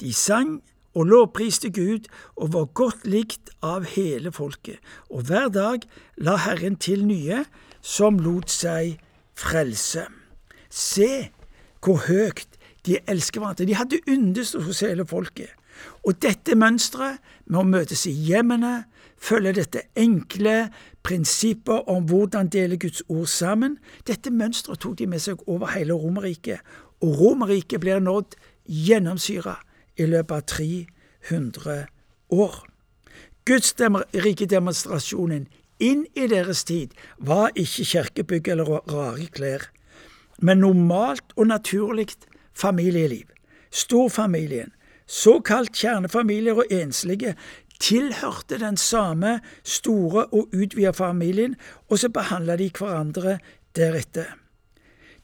De 0.00 0.12
sang 0.12 0.60
og 0.94 1.06
lovpriste 1.06 1.70
Gud 1.70 2.06
og 2.36 2.52
var 2.52 2.68
godt 2.74 3.06
likt 3.06 3.50
av 3.62 3.86
hele 3.94 4.32
folket, 4.32 4.78
og 5.10 5.26
hver 5.28 5.48
dag 5.54 5.84
la 6.16 6.36
Herren 6.42 6.78
til 6.78 7.04
nye 7.06 7.44
som 7.82 8.18
lot 8.22 8.50
seg 8.50 8.98
frelse. 9.38 10.06
Se 10.70 11.28
hvor 11.84 12.02
høyt 12.08 12.58
de 12.86 12.98
elsker 13.06 13.40
hverandre. 13.40 13.66
De 13.68 13.76
hadde 13.78 14.02
yndes 14.08 14.54
hos 14.58 14.82
hele 14.86 15.06
folket. 15.06 15.50
Og 16.06 16.16
dette 16.22 16.56
mønsteret 16.58 17.22
med 17.46 17.60
å 17.60 17.66
møtes 17.66 18.06
i 18.10 18.14
hjemmene, 18.28 18.82
følge 19.18 19.52
dette 19.58 19.82
enkle 19.98 20.68
prinsippet 21.06 21.88
om 21.90 22.06
hvordan 22.08 22.50
dele 22.52 22.78
Guds 22.80 23.02
ord 23.08 23.26
sammen, 23.26 23.78
dette 24.06 24.30
mønsteret 24.30 24.80
tok 24.82 24.98
de 24.98 25.08
med 25.10 25.22
seg 25.22 25.42
over 25.46 25.72
hele 25.74 25.96
Romerriket, 25.98 26.62
og 27.02 27.18
Romerriket 27.20 27.80
blir 27.82 28.02
nådd 28.02 28.36
gjennomsyra 28.68 29.58
i 29.98 30.06
løpet 30.06 30.34
av 30.34 30.42
300 31.30 31.78
år. 32.34 32.58
Guds 33.48 33.72
rikedemonstrasjonen 34.12 35.46
inn 35.80 36.04
i 36.18 36.26
deres 36.28 36.64
tid 36.68 36.92
var 37.18 37.54
ikke 37.56 37.86
kirkebygg 37.92 38.50
eller 38.52 38.82
rare 38.90 39.28
klær, 39.32 39.68
men 40.42 40.60
normalt 40.62 41.32
og 41.36 41.48
naturlig 41.50 42.10
familieliv. 42.54 43.30
Storfamilien, 43.70 44.72
såkalt 45.06 45.72
kjernefamilier 45.76 46.60
og 46.60 46.72
enslige, 46.72 47.34
tilhørte 47.80 48.58
den 48.58 48.76
samme 48.76 49.38
store 49.64 50.26
og 50.26 50.48
utvida 50.52 50.90
familien, 50.90 51.56
og 51.88 51.98
så 51.98 52.08
behandla 52.08 52.56
de 52.56 52.70
hverandre 52.78 53.38
deretter. 53.76 54.34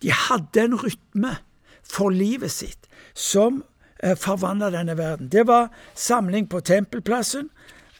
De 0.03 0.13
hadde 0.13 0.61
en 0.61 0.79
rytme 0.79 1.37
for 1.83 2.15
livet 2.15 2.53
sitt 2.53 2.89
som 3.15 3.63
eh, 4.03 4.17
forvandla 4.17 4.71
denne 4.75 4.97
verden. 4.99 5.29
Det 5.29 5.47
var 5.47 5.71
samling 5.95 6.49
på 6.51 6.61
tempelplassen, 6.61 7.51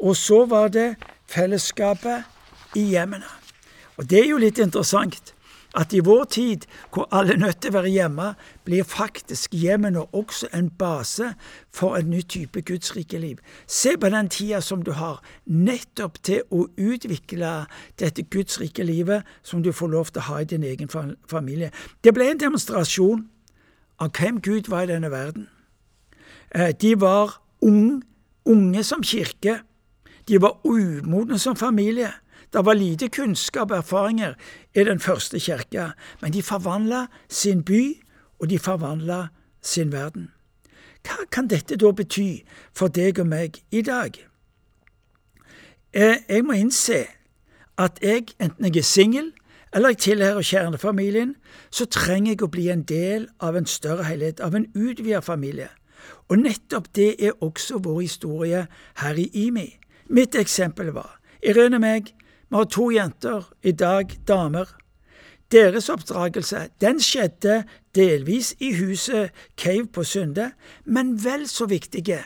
og 0.01 0.17
så 0.17 0.45
var 0.47 0.69
det 0.69 0.95
fellesskapet 1.31 2.25
i 2.77 2.91
hjemmene. 2.95 3.29
Og 3.97 4.11
det 4.11 4.25
er 4.25 4.31
jo 4.33 4.43
litt 4.43 4.59
interessant 4.59 5.34
at 5.75 5.93
i 5.93 6.01
vår 6.05 6.25
tid, 6.25 6.67
hvor 6.93 7.09
alle 7.13 7.35
er 7.35 7.41
nødt 7.43 7.61
til 7.61 7.73
å 7.73 7.79
være 7.79 7.91
hjemme, 7.91 8.29
blir 8.65 8.87
faktisk 8.87 9.55
hjemmene 9.59 10.05
også 10.15 10.49
en 10.55 10.71
base 10.71 11.33
for 11.75 11.99
en 11.99 12.11
ny 12.11 12.23
type 12.23 12.63
gudsrike 12.63 13.19
liv. 13.19 13.41
Se 13.67 13.97
på 14.01 14.11
den 14.13 14.29
tida 14.29 14.61
som 14.61 14.85
du 14.87 14.93
har, 14.95 15.21
nettopp 15.47 16.21
til 16.23 16.43
å 16.51 16.69
utvikle 16.79 17.53
dette 18.01 18.23
gudsrike 18.23 18.87
livet 18.87 19.27
som 19.43 19.63
du 19.63 19.73
får 19.73 19.93
lov 19.93 20.13
til 20.13 20.23
å 20.23 20.29
ha 20.31 20.41
i 20.41 20.49
din 20.49 20.65
egen 20.65 20.91
familie. 21.31 21.71
Det 22.05 22.15
ble 22.15 22.31
en 22.31 22.43
demonstrasjon 22.47 23.27
av 23.99 24.15
hvem 24.15 24.41
Gud 24.43 24.71
var 24.71 24.87
i 24.87 24.93
denne 24.95 25.11
verden. 25.11 25.49
Eh, 26.55 26.71
de 26.71 26.95
var 27.01 27.41
unge, 27.63 28.03
unge 28.47 28.85
som 28.85 29.03
kirke. 29.03 29.61
De 30.29 30.39
var 30.41 30.61
umodne 30.65 31.39
som 31.39 31.57
familie. 31.57 32.13
Det 32.55 32.63
var 32.67 32.75
lite 32.79 33.09
kunnskap 33.09 33.71
og 33.71 33.77
erfaringer 33.77 34.35
i 34.75 34.85
den 34.85 35.01
første 35.01 35.41
kirka, 35.41 35.89
men 36.23 36.33
de 36.33 36.43
forvandla 36.43 37.07
sin 37.29 37.65
by, 37.65 38.03
og 38.39 38.51
de 38.51 38.59
forvandla 38.59 39.27
sin 39.63 39.93
verden. 39.93 40.31
Hva 41.03 41.27
kan 41.33 41.51
dette 41.51 41.77
da 41.77 41.91
bety 41.91 42.45
for 42.71 42.89
deg 42.89 43.19
og 43.19 43.27
meg 43.27 43.59
i 43.75 43.83
dag? 43.83 44.15
Eh, 45.93 46.23
jeg 46.29 46.45
må 46.47 46.55
innse 46.55 47.05
at 47.79 47.99
jeg, 48.03 48.31
enten 48.39 48.71
jeg 48.71 48.77
er 48.77 48.87
singel 48.87 49.33
eller 49.75 49.89
jeg 49.89 49.99
tilhører 49.99 50.47
kjernefamilien, 50.47 51.35
så 51.71 51.91
trenger 51.91 52.33
jeg 52.33 52.43
å 52.47 52.53
bli 52.55 52.69
en 52.71 52.87
del 52.87 53.27
av 53.43 53.59
en 53.59 53.67
større 53.67 54.07
helhet, 54.07 54.39
av 54.41 54.55
en 54.55 54.71
utvidet 54.79 55.25
familie. 55.27 55.73
Og 56.31 56.39
nettopp 56.39 56.93
det 56.95 57.17
er 57.19 57.35
også 57.43 57.83
vår 57.83 58.05
historie 58.05 58.67
her 59.03 59.19
i 59.19 59.27
IMI. 59.35 59.73
Mitt 60.07 60.39
eksempel 60.39 60.95
var 60.95 61.19
Irene 61.43 61.81
og 61.81 61.83
meg, 61.83 62.15
vi 62.49 62.57
har 62.57 62.65
to 62.71 62.91
jenter, 62.91 63.49
i 63.63 63.73
dag 63.73 64.13
damer. 64.29 64.69
Deres 65.53 65.89
oppdragelse 65.89 66.69
den 66.81 67.01
skjedde 67.01 67.63
delvis 67.95 68.55
i 68.61 68.73
huset 68.75 69.31
Cave 69.57 69.87
på 69.87 70.05
Sunde, 70.05 70.51
men 70.85 71.17
vel 71.25 71.49
så 71.49 71.67
viktige 71.71 72.25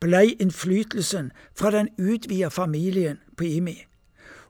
blei 0.00 0.36
innflytelsen 0.38 1.30
fra 1.58 1.70
den 1.74 1.88
utvida 1.98 2.48
familien 2.48 3.18
på 3.36 3.44
IMI. 3.44 3.76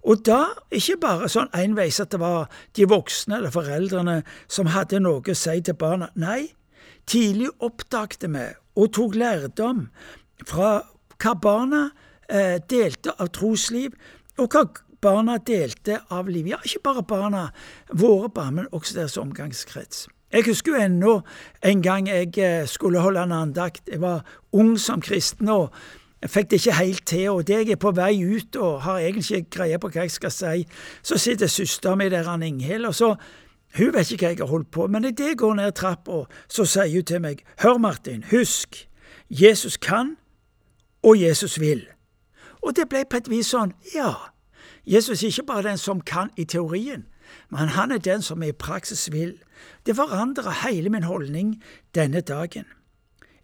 Og 0.03 0.23
da 0.27 0.41
ikke 0.73 0.99
bare 1.03 1.29
sånn 1.29 1.51
enveis 1.57 1.99
at 2.01 2.13
det 2.13 2.21
var 2.23 2.49
de 2.77 2.87
voksne 2.89 3.41
eller 3.41 3.53
foreldrene 3.53 4.21
som 4.47 4.71
hadde 4.73 5.01
noe 5.03 5.25
å 5.25 5.37
si 5.37 5.59
til 5.65 5.77
barna. 5.79 6.11
Nei, 6.15 6.53
tidlig 7.09 7.51
oppdagte 7.65 8.31
vi 8.33 8.47
og 8.79 8.93
tok 8.95 9.17
lærdom 9.19 9.89
fra 10.47 10.79
hva 11.19 11.35
barna 11.43 11.89
eh, 12.31 12.61
delte 12.71 13.17
av 13.19 13.33
trosliv, 13.35 13.97
og 14.39 14.55
hva 14.55 14.69
barna 15.01 15.39
delte 15.39 16.01
av 16.11 16.29
livet. 16.29 16.51
Ja, 16.51 16.61
ikke 16.65 16.83
bare 16.91 17.03
barna, 17.03 17.49
våre 17.93 18.31
barn, 18.31 18.55
men 18.55 18.71
også 18.73 18.99
deres 18.99 19.17
omgangskrets. 19.17 20.07
Jeg 20.33 20.45
husker 20.45 20.75
jo 20.75 20.83
ennå 20.85 21.13
en 21.65 21.83
gang 21.83 22.09
jeg 22.09 22.35
eh, 22.39 22.67
skulle 22.69 23.01
holde 23.01 23.23
en 23.23 23.33
andakt. 23.33 23.89
Jeg 23.89 24.01
var 24.01 24.27
ung 24.53 24.77
som 24.79 25.01
kristen 25.01 25.49
og 25.49 25.73
jeg 26.23 26.31
fikk 26.31 26.51
det 26.51 26.59
ikke 26.61 26.75
helt 26.77 27.07
til. 27.07 27.31
Og 27.31 27.47
det 27.47 27.57
jeg 27.57 27.71
er 27.71 27.81
på 27.81 27.93
vei 27.97 28.13
ut 28.25 28.57
og 28.57 28.83
har 28.83 28.99
egentlig 28.99 29.39
ikke 29.39 29.57
greie 29.59 29.79
på 29.79 29.89
hva 29.89 30.05
jeg 30.05 30.13
skal 30.13 30.35
si, 30.35 30.65
så 31.03 31.19
sitter 31.19 31.47
søstera 31.47 31.95
mi 31.97 32.09
der, 32.11 32.29
han 32.29 32.43
Inghild, 32.43 32.87
og 32.87 32.95
så 32.95 33.15
Hun 33.77 33.93
vet 33.93 34.11
ikke 34.11 34.25
hva 34.25 34.31
jeg 34.33 34.39
har 34.41 34.49
holdt 34.49 34.71
på, 34.73 34.87
men 34.87 35.05
idet 35.05 35.27
jeg 35.27 35.37
går 35.37 35.55
ned 35.55 35.75
trappa, 35.77 36.23
så 36.49 36.65
sier 36.65 36.89
hun 36.89 37.05
til 37.05 37.21
meg, 37.21 37.43
Hør, 37.61 37.77
Martin, 37.79 38.25
husk, 38.31 38.89
Jesus 39.29 39.77
kan, 39.77 40.17
og 41.03 41.21
Jesus 41.21 41.61
vil. 41.61 41.85
Og 42.63 42.77
det 42.77 42.89
ble 42.89 43.05
på 43.05 43.21
et 43.21 43.29
vis 43.29 43.53
sånn, 43.53 43.75
ja, 43.95 44.15
Jesus 44.87 45.23
er 45.23 45.33
ikke 45.33 45.47
bare 45.51 45.69
den 45.69 45.79
som 45.79 46.01
kan 46.01 46.31
i 46.37 46.45
teorien, 46.45 47.07
men 47.51 47.69
han 47.77 47.93
er 47.93 47.99
den 47.99 48.23
som 48.23 48.43
i 48.43 48.53
praksis 48.53 49.13
vil. 49.13 49.37
Det 49.87 49.97
forandrer 49.97 50.65
hele 50.65 50.91
min 50.91 51.03
holdning 51.03 51.63
denne 51.95 52.21
dagen. 52.21 52.65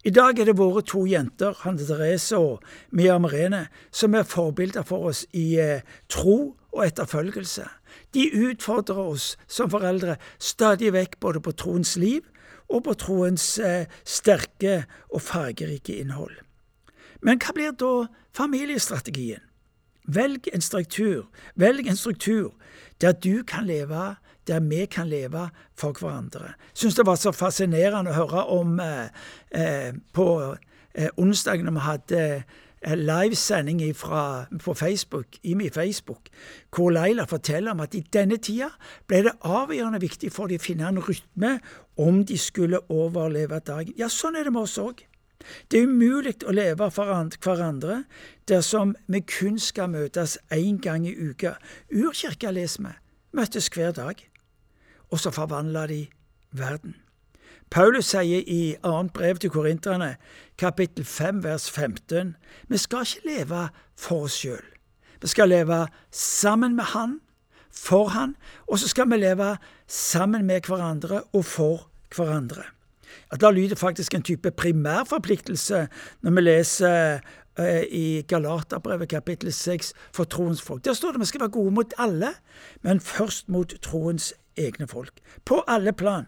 I 0.05 0.11
dag 0.13 0.39
er 0.39 0.45
det 0.45 0.57
våre 0.57 0.83
to 0.85 0.99
jenter, 1.09 1.55
Hanne 1.63 1.81
Therese 1.81 2.37
og 2.37 2.61
Mia 2.91 3.17
Merene, 3.17 3.67
som 3.91 4.13
er 4.13 4.27
forbilder 4.29 4.85
for 4.85 5.09
oss 5.09 5.23
i 5.33 5.57
eh, 5.57 5.81
tro 6.09 6.53
og 6.75 6.83
etterfølgelse. 6.85 7.65
De 8.13 8.27
utfordrer 8.45 8.99
oss 9.01 9.31
som 9.47 9.71
foreldre 9.73 10.19
stadig 10.37 10.91
vekk 10.93 11.17
både 11.25 11.41
på 11.41 11.55
troens 11.57 11.95
liv 11.97 12.21
og 12.69 12.83
på 12.85 12.93
troens 13.01 13.47
eh, 13.57 13.89
sterke 14.05 14.83
og 15.09 15.25
fargerike 15.25 15.97
innhold. 15.97 16.37
Men 17.25 17.41
hva 17.41 17.55
blir 17.57 17.73
da 17.73 18.05
familiestrategien? 18.37 19.44
Velg 20.07 20.49
en 20.53 20.61
struktur, 20.61 21.25
velg 21.55 21.87
en 21.87 21.97
struktur 21.97 22.53
der 23.01 23.11
du 23.11 23.43
kan 23.43 23.65
leve, 23.65 24.15
der 24.47 24.59
vi 24.59 24.85
kan 24.85 25.07
leve 25.07 25.49
for 25.75 25.91
hverandre. 25.91 26.53
Syns 26.73 26.95
det 26.95 27.05
var 27.05 27.15
så 27.15 27.31
fascinerende 27.31 28.13
å 28.13 28.19
høre 28.19 28.43
om 28.53 28.79
eh, 28.79 29.09
eh, 29.51 29.97
på 30.13 30.27
eh, 30.93 31.09
onsdag 31.17 31.65
når 31.65 31.75
vi 31.75 31.83
hadde 31.85 32.21
eh, 32.85 32.95
livesending 32.95 33.81
på 34.63 34.73
Facebook, 34.73 35.25
i 35.43 35.53
min 35.53 35.71
Facebook, 35.71 36.29
hvor 36.75 36.89
Leila 36.89 37.25
forteller 37.25 37.71
om 37.71 37.79
at 37.79 37.95
i 37.95 38.03
denne 38.13 38.37
tida 38.37 38.69
ble 39.07 39.23
det 39.25 39.35
avgjørende 39.41 40.01
viktig 40.01 40.31
for 40.31 40.47
dem 40.47 40.61
å 40.61 40.65
finne 40.65 40.87
en 40.87 41.01
rytme 41.01 41.57
om 41.97 42.23
de 42.25 42.37
skulle 42.37 42.83
overleve 42.89 43.59
dagen. 43.59 43.95
Ja, 43.97 44.09
sånn 44.09 44.35
er 44.35 44.45
det 44.45 44.53
med 44.53 44.67
oss 44.67 44.77
òg. 44.77 45.01
Det 45.71 45.79
er 45.79 45.87
umulig 45.89 46.35
å 46.45 46.53
leve 46.55 46.89
for 46.93 47.29
hverandre 47.43 48.03
dersom 48.49 48.95
vi 49.11 49.21
kun 49.21 49.59
skal 49.61 49.91
møtes 49.93 50.37
én 50.53 50.79
gang 50.81 51.05
i 51.07 51.15
uka. 51.15 51.55
Urkirka 51.93 52.51
leser 52.53 52.87
vi, 52.87 52.93
møttes 53.37 53.69
hver 53.73 53.95
dag. 53.95 54.21
Og 55.11 55.21
så 55.21 55.31
forvandla 55.31 55.85
de 55.91 56.05
verden. 56.55 56.95
Paulus 57.69 58.11
sier 58.13 58.45
i 58.45 58.75
annet 58.85 59.13
brev 59.13 59.41
til 59.41 59.51
korinterne, 59.53 60.15
kapittel 60.57 61.05
5 61.05 61.43
vers 61.43 61.65
15, 61.69 62.35
vi 62.69 62.77
skal 62.77 63.05
ikke 63.05 63.29
leve 63.29 63.63
for 63.97 64.29
oss 64.29 64.37
sjøl. 64.41 64.63
Vi 65.21 65.31
skal 65.33 65.49
leve 65.49 65.87
sammen 66.11 66.75
med 66.77 66.93
Han, 66.93 67.19
for 67.71 68.13
Han, 68.13 68.35
og 68.67 68.79
så 68.79 68.87
skal 68.87 69.09
vi 69.11 69.19
leve 69.19 69.57
sammen 69.87 70.45
med 70.45 70.69
hverandre 70.69 71.23
og 71.33 71.45
for 71.45 71.89
hverandre 72.15 72.74
at 73.31 73.41
da 73.41 73.51
lyder 73.51 73.75
faktisk 73.75 74.13
en 74.13 74.23
type 74.23 74.51
primærforpliktelse 74.51 75.87
når 76.21 76.31
vi 76.31 76.41
leser 76.41 77.19
eh, 77.59 77.83
i 77.89 78.21
Galaterbrevet 78.27 79.09
kapittel 79.09 79.53
6 79.53 79.93
for 80.13 80.23
troens 80.23 80.61
folk. 80.61 80.85
Der 80.85 80.93
står 80.93 81.11
det 81.11 81.21
vi 81.21 81.25
skal 81.25 81.41
være 81.41 81.55
gode 81.57 81.71
mot 81.71 81.93
alle, 81.97 82.33
men 82.81 82.99
først 82.99 83.49
mot 83.49 83.73
troens 83.81 84.33
egne 84.57 84.87
folk. 84.87 85.13
På 85.45 85.63
alle 85.67 85.93
plan. 85.93 86.25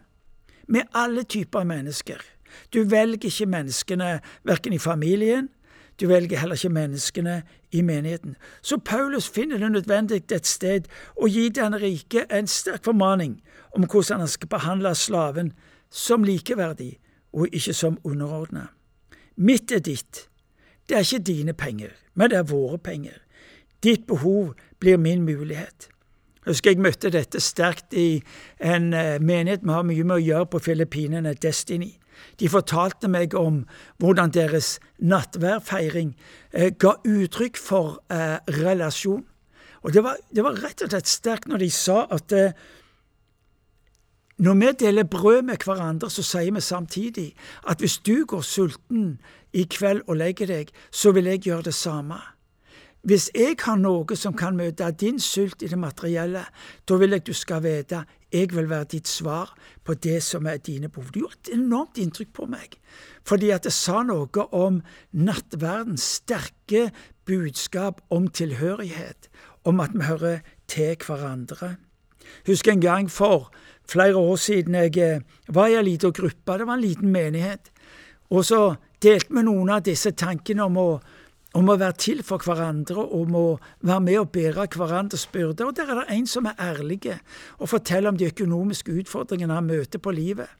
Med 0.67 0.81
alle 0.93 1.23
typer 1.23 1.63
mennesker. 1.63 2.17
Du 2.73 2.83
velger 2.83 3.25
ikke 3.25 3.45
menneskene 3.45 4.19
verken 4.43 4.73
i 4.73 4.79
familien, 4.79 5.49
du 5.99 6.07
velger 6.07 6.37
heller 6.37 6.55
ikke 6.55 6.69
menneskene 6.69 7.43
i 7.71 7.81
menigheten. 7.81 8.35
Så 8.61 8.77
Paulus 8.77 9.29
finner 9.29 9.57
det 9.57 9.71
nødvendig 9.71 10.21
et 10.31 10.47
sted 10.47 10.85
å 11.17 11.27
gi 11.27 11.49
den 11.49 11.73
rike 11.81 12.27
en 12.29 12.47
sterk 12.47 12.85
formaning 12.85 13.39
om 13.75 13.87
hvordan 13.89 14.21
han 14.21 14.29
skal 14.29 14.51
behandle 14.51 14.93
slaven 14.95 15.51
som 15.89 16.23
likeverdig 16.23 16.97
og 17.33 17.53
ikke 17.53 17.73
som 17.73 17.99
underordna. 18.03 18.67
Mitt 19.37 19.71
er 19.71 19.79
ditt. 19.79 20.27
Det 20.89 20.97
er 20.97 21.05
ikke 21.05 21.23
dine 21.23 21.53
penger, 21.53 21.91
men 22.15 22.29
det 22.29 22.39
er 22.39 22.49
våre 22.49 22.77
penger. 22.77 23.19
Ditt 23.83 24.07
behov 24.07 24.55
blir 24.79 24.97
min 24.97 25.25
mulighet. 25.25 25.89
Jeg 26.45 26.51
husker 26.53 26.71
jeg 26.71 26.79
møtte 26.79 27.11
dette 27.11 27.39
sterkt 27.43 27.93
i 27.93 28.23
en 28.63 28.93
eh, 28.95 29.19
menighet 29.19 29.65
vi 29.67 29.73
har 29.75 29.83
mye 29.83 30.03
med 30.07 30.15
å 30.15 30.23
gjøre 30.23 30.47
på 30.53 30.61
Filippinene, 30.63 31.33
Destiny. 31.33 31.97
De 32.39 32.49
fortalte 32.49 33.09
meg 33.11 33.35
om 33.37 33.65
hvordan 34.01 34.31
deres 34.33 34.77
nattværfeiring 34.97 36.13
eh, 36.53 36.71
ga 36.79 36.95
uttrykk 37.03 37.59
for 37.59 37.99
eh, 38.13 38.39
relasjon. 38.61 39.25
Og 39.83 39.93
det 39.93 40.03
var, 40.03 40.17
det 40.33 40.43
var, 40.43 40.57
rett 40.63 40.81
og 40.83 40.91
slett 40.91 41.11
sterkt 41.11 41.51
når 41.51 41.65
de 41.65 41.69
sa 41.73 42.05
at 42.15 42.33
eh, 42.35 42.55
når 44.37 44.53
vi 44.53 44.71
deler 44.79 45.03
brød 45.03 45.41
med 45.41 45.63
hverandre, 45.65 46.09
så 46.09 46.23
sier 46.23 46.53
vi 46.53 46.61
samtidig 46.61 47.33
at 47.67 47.79
hvis 47.79 47.97
du 47.97 48.25
går 48.25 48.41
sulten 48.41 49.19
i 49.53 49.63
kveld 49.63 50.01
og 50.07 50.17
legger 50.17 50.47
deg, 50.47 50.73
så 50.91 51.11
vil 51.11 51.25
jeg 51.25 51.41
gjøre 51.47 51.69
det 51.69 51.73
samme. 51.73 52.19
Hvis 53.07 53.29
jeg 53.35 53.55
har 53.63 53.77
noe 53.79 54.15
som 54.19 54.33
kan 54.35 54.57
møte 54.57 54.89
din 54.91 55.19
sult 55.19 55.63
i 55.63 55.69
det 55.71 55.79
materielle, 55.79 56.43
da 56.89 56.95
vil 56.99 57.15
jeg 57.15 57.27
du 57.27 57.33
skal 57.33 57.63
vite 57.63 58.03
jeg 58.33 58.49
vil 58.51 58.69
være 58.69 58.89
ditt 58.91 59.07
svar 59.07 59.53
på 59.87 59.93
det 59.93 60.19
som 60.23 60.45
er 60.45 60.57
dine 60.57 60.89
behov. 60.89 61.11
Det 61.13 61.21
gjorde 61.21 61.37
et 61.45 61.53
enormt 61.55 61.97
inntrykk 61.97 62.33
på 62.35 62.47
meg, 62.51 62.75
fordi 63.23 63.53
at 63.55 63.63
det 63.63 63.73
sa 63.73 64.01
noe 64.03 64.47
om 64.51 64.81
nattverdens 65.15 66.03
sterke 66.19 66.89
budskap 67.27 68.01
om 68.11 68.27
tilhørighet, 68.27 69.29
om 69.63 69.79
at 69.79 69.95
vi 69.95 70.03
hører 70.03 70.43
til 70.67 70.95
hverandre. 71.07 71.77
Husk 72.47 72.67
en 72.67 72.83
gang 72.83 73.11
for 73.11 73.51
flere 73.91 74.17
år 74.17 74.35
siden 74.41 74.75
jeg 74.75 74.97
eh, 75.03 75.21
var 75.47 75.71
i 75.71 75.77
en 75.79 75.85
liten 75.87 76.13
gruppe, 76.13 76.57
det 76.57 76.67
var 76.67 76.77
en 76.77 76.83
liten 76.83 77.11
menighet. 77.11 77.71
Og 78.29 78.45
så 78.45 78.61
delte 79.03 79.33
vi 79.33 79.45
noen 79.45 79.71
av 79.71 79.85
disse 79.85 80.11
tankene 80.17 80.65
om 80.67 80.77
å, 80.81 80.87
om 81.55 81.71
å 81.71 81.77
være 81.79 81.99
til 82.03 82.23
for 82.27 82.43
hverandre, 82.43 83.07
om 83.15 83.35
å 83.39 83.47
være 83.87 84.03
med 84.03 84.19
og 84.21 84.31
bære 84.35 84.67
hverandres 84.75 85.27
byrder. 85.31 85.69
Og 85.69 85.75
der 85.77 85.91
er 85.91 86.01
det 86.01 86.17
en 86.17 86.27
som 86.27 86.49
er 86.49 86.59
ærlig 86.59 86.99
og 87.59 87.69
forteller 87.71 88.11
om 88.11 88.19
de 88.19 88.31
økonomiske 88.31 88.95
utfordringene 89.03 89.55
han 89.55 89.69
møter 89.69 90.03
på 90.03 90.11
livet. 90.11 90.51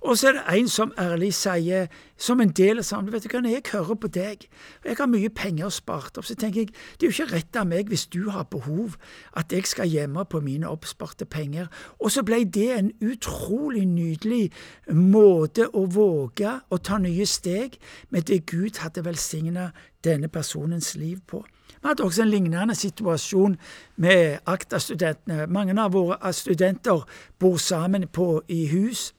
Og 0.00 0.18
så 0.18 0.28
er 0.28 0.38
det 0.38 0.58
en 0.58 0.68
som 0.68 0.92
ærlig 0.98 1.34
sier, 1.36 1.86
som 2.16 2.40
en 2.40 2.52
del 2.56 2.80
av 2.80 2.84
samfunnet, 2.84 3.14
vet 3.14 3.26
du 3.26 3.32
hva, 3.32 3.42
når 3.44 3.54
jeg 3.54 3.72
hører 3.72 3.98
på 4.00 4.08
deg, 4.12 4.46
og 4.82 4.88
jeg 4.90 4.98
har 4.98 5.10
mye 5.10 5.30
penger 5.32 5.72
spart 5.72 6.18
opp, 6.20 6.26
så 6.28 6.36
tenker 6.36 6.60
jeg 6.60 6.72
det 6.72 7.06
er 7.06 7.10
jo 7.10 7.16
ikke 7.16 7.34
rett 7.34 7.56
av 7.56 7.68
meg 7.70 7.92
hvis 7.92 8.06
du 8.12 8.30
har 8.30 8.48
behov 8.52 8.96
at 9.36 9.52
jeg 9.52 9.68
skal 9.68 9.88
gjemme 9.88 10.24
på 10.24 10.40
mine 10.44 10.68
oppsparte 10.68 11.24
penger. 11.24 11.70
Og 12.00 12.12
så 12.12 12.24
ble 12.26 12.42
det 12.44 12.68
en 12.76 12.90
utrolig 13.00 13.86
nydelig 13.88 14.50
måte 14.92 15.68
å 15.72 15.86
våge 15.88 16.58
å 16.68 16.78
ta 16.78 16.98
nye 17.00 17.26
steg 17.26 17.78
med 18.10 18.28
det 18.28 18.44
Gud 18.50 18.82
hadde 18.84 19.04
velsigna 19.04 19.70
denne 20.04 20.28
personens 20.28 20.94
liv 20.96 21.20
på. 21.26 21.44
Vi 21.80 21.88
hadde 21.88 22.04
også 22.04 22.22
en 22.22 22.28
lignende 22.28 22.74
situasjon 22.74 23.56
med 23.96 24.38
ACTA-studentene. 24.46 25.46
Mange 25.46 25.76
av 25.80 25.92
våre 25.92 26.32
studenter 26.32 27.06
bor 27.38 27.56
sammen 27.56 28.08
på, 28.08 28.42
i 28.48 28.66
hus 28.66 29.14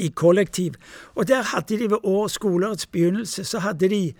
i 0.00 0.08
kollektiv. 0.08 0.74
Og 1.14 1.28
der 1.28 1.42
hadde 1.42 1.78
de 1.78 1.90
ved 1.90 1.98
år, 2.02 2.28
skoleårets 2.28 2.86
begynnelse 2.86 3.44
så 3.44 3.58
hadde 3.58 3.88
de 3.88 4.12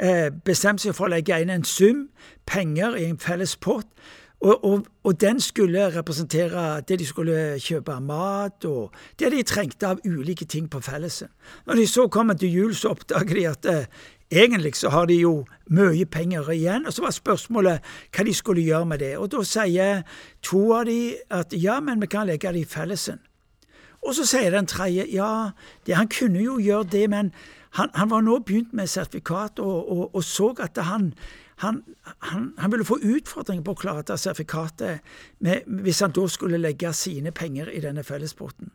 eh, 0.00 0.30
bestemt 0.44 0.80
seg 0.80 0.94
for 0.94 1.08
å 1.08 1.14
legge 1.14 1.40
inn 1.40 1.52
en 1.52 1.64
sum 1.64 2.08
penger 2.46 2.96
i 2.98 3.06
en 3.10 3.18
felles 3.18 3.56
pott. 3.56 3.88
Og, 4.40 4.64
og, 4.64 4.86
og, 5.04 5.20
den 5.20 5.40
skulle 5.40 5.90
representere 5.92 6.80
det 6.88 6.96
de 6.98 7.06
skulle 7.06 7.58
kjøpe 7.60 7.92
av 7.92 8.02
mat, 8.02 8.64
og 8.64 8.94
det 9.20 9.34
de 9.34 9.42
trengte 9.44 9.90
av 9.90 10.00
ulike 10.04 10.46
ting 10.48 10.70
på 10.70 10.80
fellesen. 10.80 11.28
Når 11.66 11.82
de 11.82 11.84
så 11.86 12.06
kom 12.08 12.32
til 12.38 12.54
jul, 12.54 12.72
så 12.74 12.94
oppdaget 12.94 13.36
de 13.36 13.44
at 13.50 13.68
eh, 13.68 13.84
egentlig 14.30 14.74
så 14.76 14.88
har 14.88 15.06
de 15.06 15.20
jo 15.20 15.44
mye 15.68 16.06
penger 16.06 16.50
igjen. 16.50 16.86
Og 16.86 16.92
så 16.92 17.04
var 17.04 17.12
spørsmålet 17.12 17.90
hva 18.16 18.24
de 18.24 18.34
skulle 18.34 18.64
gjøre 18.64 18.86
med 18.86 18.98
det. 19.04 19.16
Og 19.18 19.28
da 19.32 19.42
sier 19.44 20.02
to 20.42 20.70
av 20.72 20.86
de 20.88 21.16
at 21.30 21.52
ja, 21.52 21.80
men 21.80 22.00
vi 22.00 22.08
kan 22.08 22.26
legge 22.26 22.52
det 22.52 22.64
i 22.64 22.68
fellesen. 22.68 23.20
Og 24.02 24.16
så 24.16 24.24
sier 24.26 24.50
den 24.54 24.68
tredje 24.70 25.06
ja, 25.12 25.52
det, 25.86 25.96
han 25.98 26.08
kunne 26.08 26.40
jo 26.42 26.58
gjøre 26.62 26.88
det, 26.92 27.04
men 27.12 27.32
han, 27.76 27.90
han 27.94 28.10
var 28.10 28.24
nå 28.24 28.40
begynt 28.46 28.72
med 28.74 28.90
sertifikat 28.90 29.60
og, 29.62 29.92
og, 29.92 30.14
og 30.14 30.24
så 30.24 30.50
at 30.58 30.78
han, 30.82 31.12
han, 31.62 31.82
han, 32.58 32.72
ville 32.72 32.86
få 32.88 32.98
utfordringer 32.98 33.62
på 33.64 33.76
å 33.76 33.78
klare 33.78 34.02
dette 34.02 34.16
sertifikatet 34.18 35.04
med, 35.38 35.68
hvis 35.84 36.00
han 36.00 36.14
da 36.16 36.26
skulle 36.28 36.58
legge 36.58 36.92
sine 36.96 37.32
penger 37.36 37.70
i 37.70 37.82
denne 37.84 38.04
fellespotten. 38.04 38.72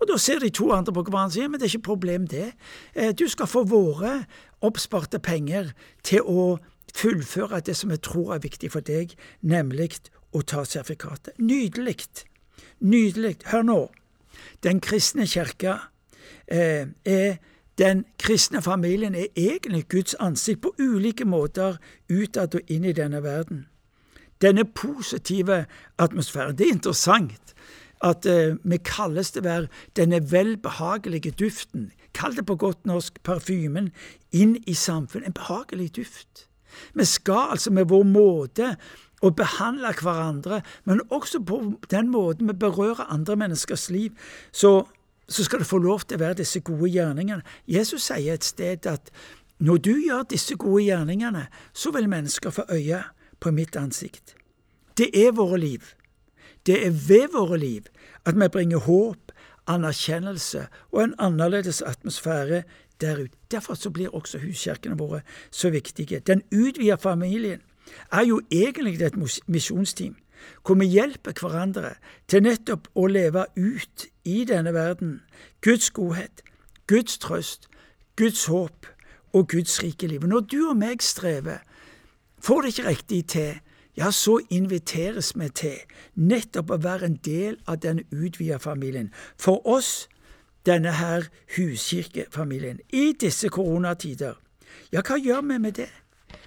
Og 0.00 0.06
Da 0.08 0.16
ser 0.18 0.38
de 0.38 0.50
to 0.54 0.70
andre 0.72 0.92
på 0.94 1.02
hverandre 1.02 1.26
og 1.26 1.34
sier 1.34 1.50
men 1.50 1.60
det 1.60 1.66
er 1.66 1.74
ikke 1.74 1.90
problem 1.90 2.28
det. 2.30 2.52
Eh, 2.94 3.10
du 3.12 3.26
skal 3.28 3.50
få 3.50 3.64
våre 3.66 4.24
oppsparte 4.62 5.18
penger 5.18 5.72
til 6.02 6.22
å 6.22 6.58
fullføre 6.94 7.60
det 7.60 7.74
som 7.76 7.90
jeg 7.90 8.02
tror 8.06 8.36
er 8.36 8.44
viktig 8.44 8.70
for 8.70 8.86
deg, 8.86 9.16
nemlig 9.42 9.90
å 10.32 10.42
ta 10.42 10.62
sertifikatet. 10.64 11.34
Nydelig. 11.38 12.06
Nydelig. 12.80 13.36
Hør 13.50 13.66
nå. 13.66 13.80
Den 14.62 14.80
kristne 14.80 15.26
kirke 15.26 15.78
eh, 16.48 16.86
er 17.04 17.36
den 17.78 18.04
kristne 18.18 18.62
familien 18.62 19.14
er 19.14 19.26
egentlig 19.36 19.88
Guds 19.88 20.14
ansikt 20.14 20.62
på 20.62 20.74
ulike 20.78 21.24
måter 21.24 21.76
utad 22.10 22.54
og 22.54 22.70
inn 22.70 22.84
i 22.84 22.94
denne 22.94 23.22
verden. 23.22 23.66
Denne 24.42 24.64
positive 24.64 25.64
atmosfæren. 25.98 26.58
Det 26.58 26.68
er 26.68 26.72
interessant 26.72 27.54
at 28.04 28.26
eh, 28.26 28.56
vi 28.64 28.78
kalles 28.84 29.30
det 29.32 29.44
være 29.44 29.66
denne 29.96 30.20
velbehagelige 30.30 31.30
duften. 31.30 31.90
Kall 32.14 32.36
det 32.36 32.46
på 32.46 32.56
godt 32.56 32.86
norsk 32.86 33.22
parfymen 33.22 33.90
inn 34.32 34.56
i 34.66 34.74
samfunnet. 34.74 35.26
En 35.26 35.38
behagelig 35.38 35.96
duft. 35.96 36.46
Vi 36.94 37.04
skal 37.04 37.50
altså 37.54 37.70
med 37.70 37.88
vår 37.90 38.02
måte 38.02 38.76
å 39.24 39.32
behandle 39.32 39.94
hverandre, 39.96 40.60
men 40.84 41.00
også 41.08 41.40
på 41.48 41.60
den 41.90 42.10
måten 42.12 42.50
vi 42.50 42.56
berører 42.60 43.08
andre 43.08 43.36
menneskers 43.40 43.88
liv, 43.90 44.12
så, 44.52 44.82
så 45.28 45.46
skal 45.46 45.64
det 45.64 45.70
få 45.70 45.80
lov 45.82 46.04
til 46.04 46.18
å 46.18 46.24
være 46.26 46.42
disse 46.42 46.60
gode 46.60 46.92
gjerningene. 46.92 47.42
Jesus 47.66 48.10
sier 48.10 48.36
et 48.36 48.44
sted 48.44 48.86
at 48.90 49.10
når 49.64 49.82
du 49.86 49.92
gjør 50.04 50.24
disse 50.30 50.56
gode 50.60 50.84
gjerningene, 50.84 51.46
så 51.72 51.92
vil 51.94 52.10
mennesker 52.10 52.52
få 52.52 52.66
øye 52.68 53.04
på 53.40 53.52
mitt 53.54 53.76
ansikt. 53.76 54.34
Det 54.98 55.10
er 55.14 55.32
våre 55.34 55.58
liv. 55.58 55.94
Det 56.66 56.78
er 56.86 56.90
ved 56.90 57.32
våre 57.32 57.58
liv 57.58 57.88
at 58.24 58.36
vi 58.40 58.48
bringer 58.48 58.84
håp, 58.86 59.32
anerkjennelse 59.66 60.66
og 60.92 61.02
en 61.02 61.14
annerledes 61.18 61.82
atmosfære 61.82 62.62
der 63.00 63.24
ute. 63.24 63.36
Derfor 63.50 63.74
så 63.74 63.90
blir 63.90 64.14
også 64.14 64.38
huskirkene 64.38 64.98
våre 64.98 65.20
så 65.50 65.70
viktige. 65.70 66.20
Den 66.20 66.42
utvider 66.52 66.96
familien 66.96 67.62
er 68.12 68.24
jo 68.28 68.40
egentlig 68.50 69.02
et 69.02 69.16
misjonsteam, 69.46 70.16
hvor 70.64 70.74
vi 70.74 70.86
hjelper 70.86 71.32
hverandre 71.40 71.94
til 72.28 72.44
nettopp 72.44 72.88
å 72.94 73.06
leve 73.06 73.46
ut 73.56 74.06
i 74.24 74.44
denne 74.48 74.74
verden 74.74 75.20
Guds 75.64 75.90
godhet, 75.90 76.42
Guds 76.86 77.18
trøst, 77.18 77.68
Guds 78.16 78.46
håp 78.46 78.86
og 79.32 79.48
Guds 79.48 79.82
rike 79.82 80.06
liv. 80.06 80.26
Når 80.26 80.40
du 80.40 80.58
og 80.68 80.76
meg 80.76 81.02
strever, 81.02 81.58
får 82.38 82.62
det 82.62 82.68
ikke 82.74 82.88
riktig 82.88 83.26
til, 83.26 83.54
ja, 83.96 84.10
så 84.10 84.40
inviteres 84.50 85.32
vi 85.38 85.48
til 85.54 85.78
nettopp 86.14 86.72
å 86.74 86.80
være 86.82 87.08
en 87.08 87.18
del 87.24 87.58
av 87.66 87.80
denne 87.82 88.04
utvida 88.10 88.58
familien. 88.58 89.12
For 89.38 89.62
oss, 89.66 90.08
denne 90.66 90.92
her 90.98 91.28
huskirkefamilien, 91.56 92.80
i 92.92 93.12
disse 93.20 93.48
koronatider. 93.48 94.34
Ja, 94.92 95.02
hva 95.02 95.18
gjør 95.20 95.44
vi 95.46 95.58
med 95.58 95.78
det? 95.78 95.90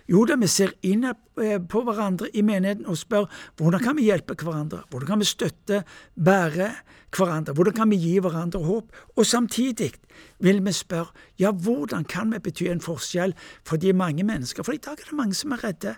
Jo 0.08 0.24
da, 0.24 0.38
vi 0.40 0.48
ser 0.48 0.72
inn 0.88 1.04
eh, 1.04 1.58
på 1.60 1.82
hverandre 1.84 2.30
i 2.32 2.44
menigheten 2.46 2.88
og 2.88 2.96
spør 3.00 3.28
hvordan 3.60 3.84
kan 3.84 3.98
vi 3.98 4.08
hjelpe 4.08 4.38
hverandre, 4.40 4.86
hvordan 4.90 5.10
kan 5.12 5.20
vi 5.20 5.28
støtte, 5.28 5.82
bære 6.16 6.70
hverandre, 7.12 7.54
hvordan 7.54 7.76
kan 7.76 7.92
vi 7.92 8.00
gi 8.00 8.14
hverandre 8.24 8.64
håp? 8.64 8.96
Og 9.18 9.26
samtidig 9.28 9.92
vil 10.40 10.64
vi 10.64 10.72
spørre 10.72 11.12
ja, 11.40 11.52
hvordan 11.52 12.08
kan 12.08 12.32
vi 12.32 12.40
bety 12.40 12.70
en 12.72 12.84
forskjell 12.84 13.36
for 13.68 13.76
de 13.76 13.92
mange 13.94 14.24
mennesker? 14.24 14.64
For 14.64 14.78
i 14.78 14.84
dag 14.84 14.96
er 14.96 15.10
det 15.10 15.18
mange 15.18 15.36
som 15.36 15.52
er 15.52 15.64
redde. 15.64 15.98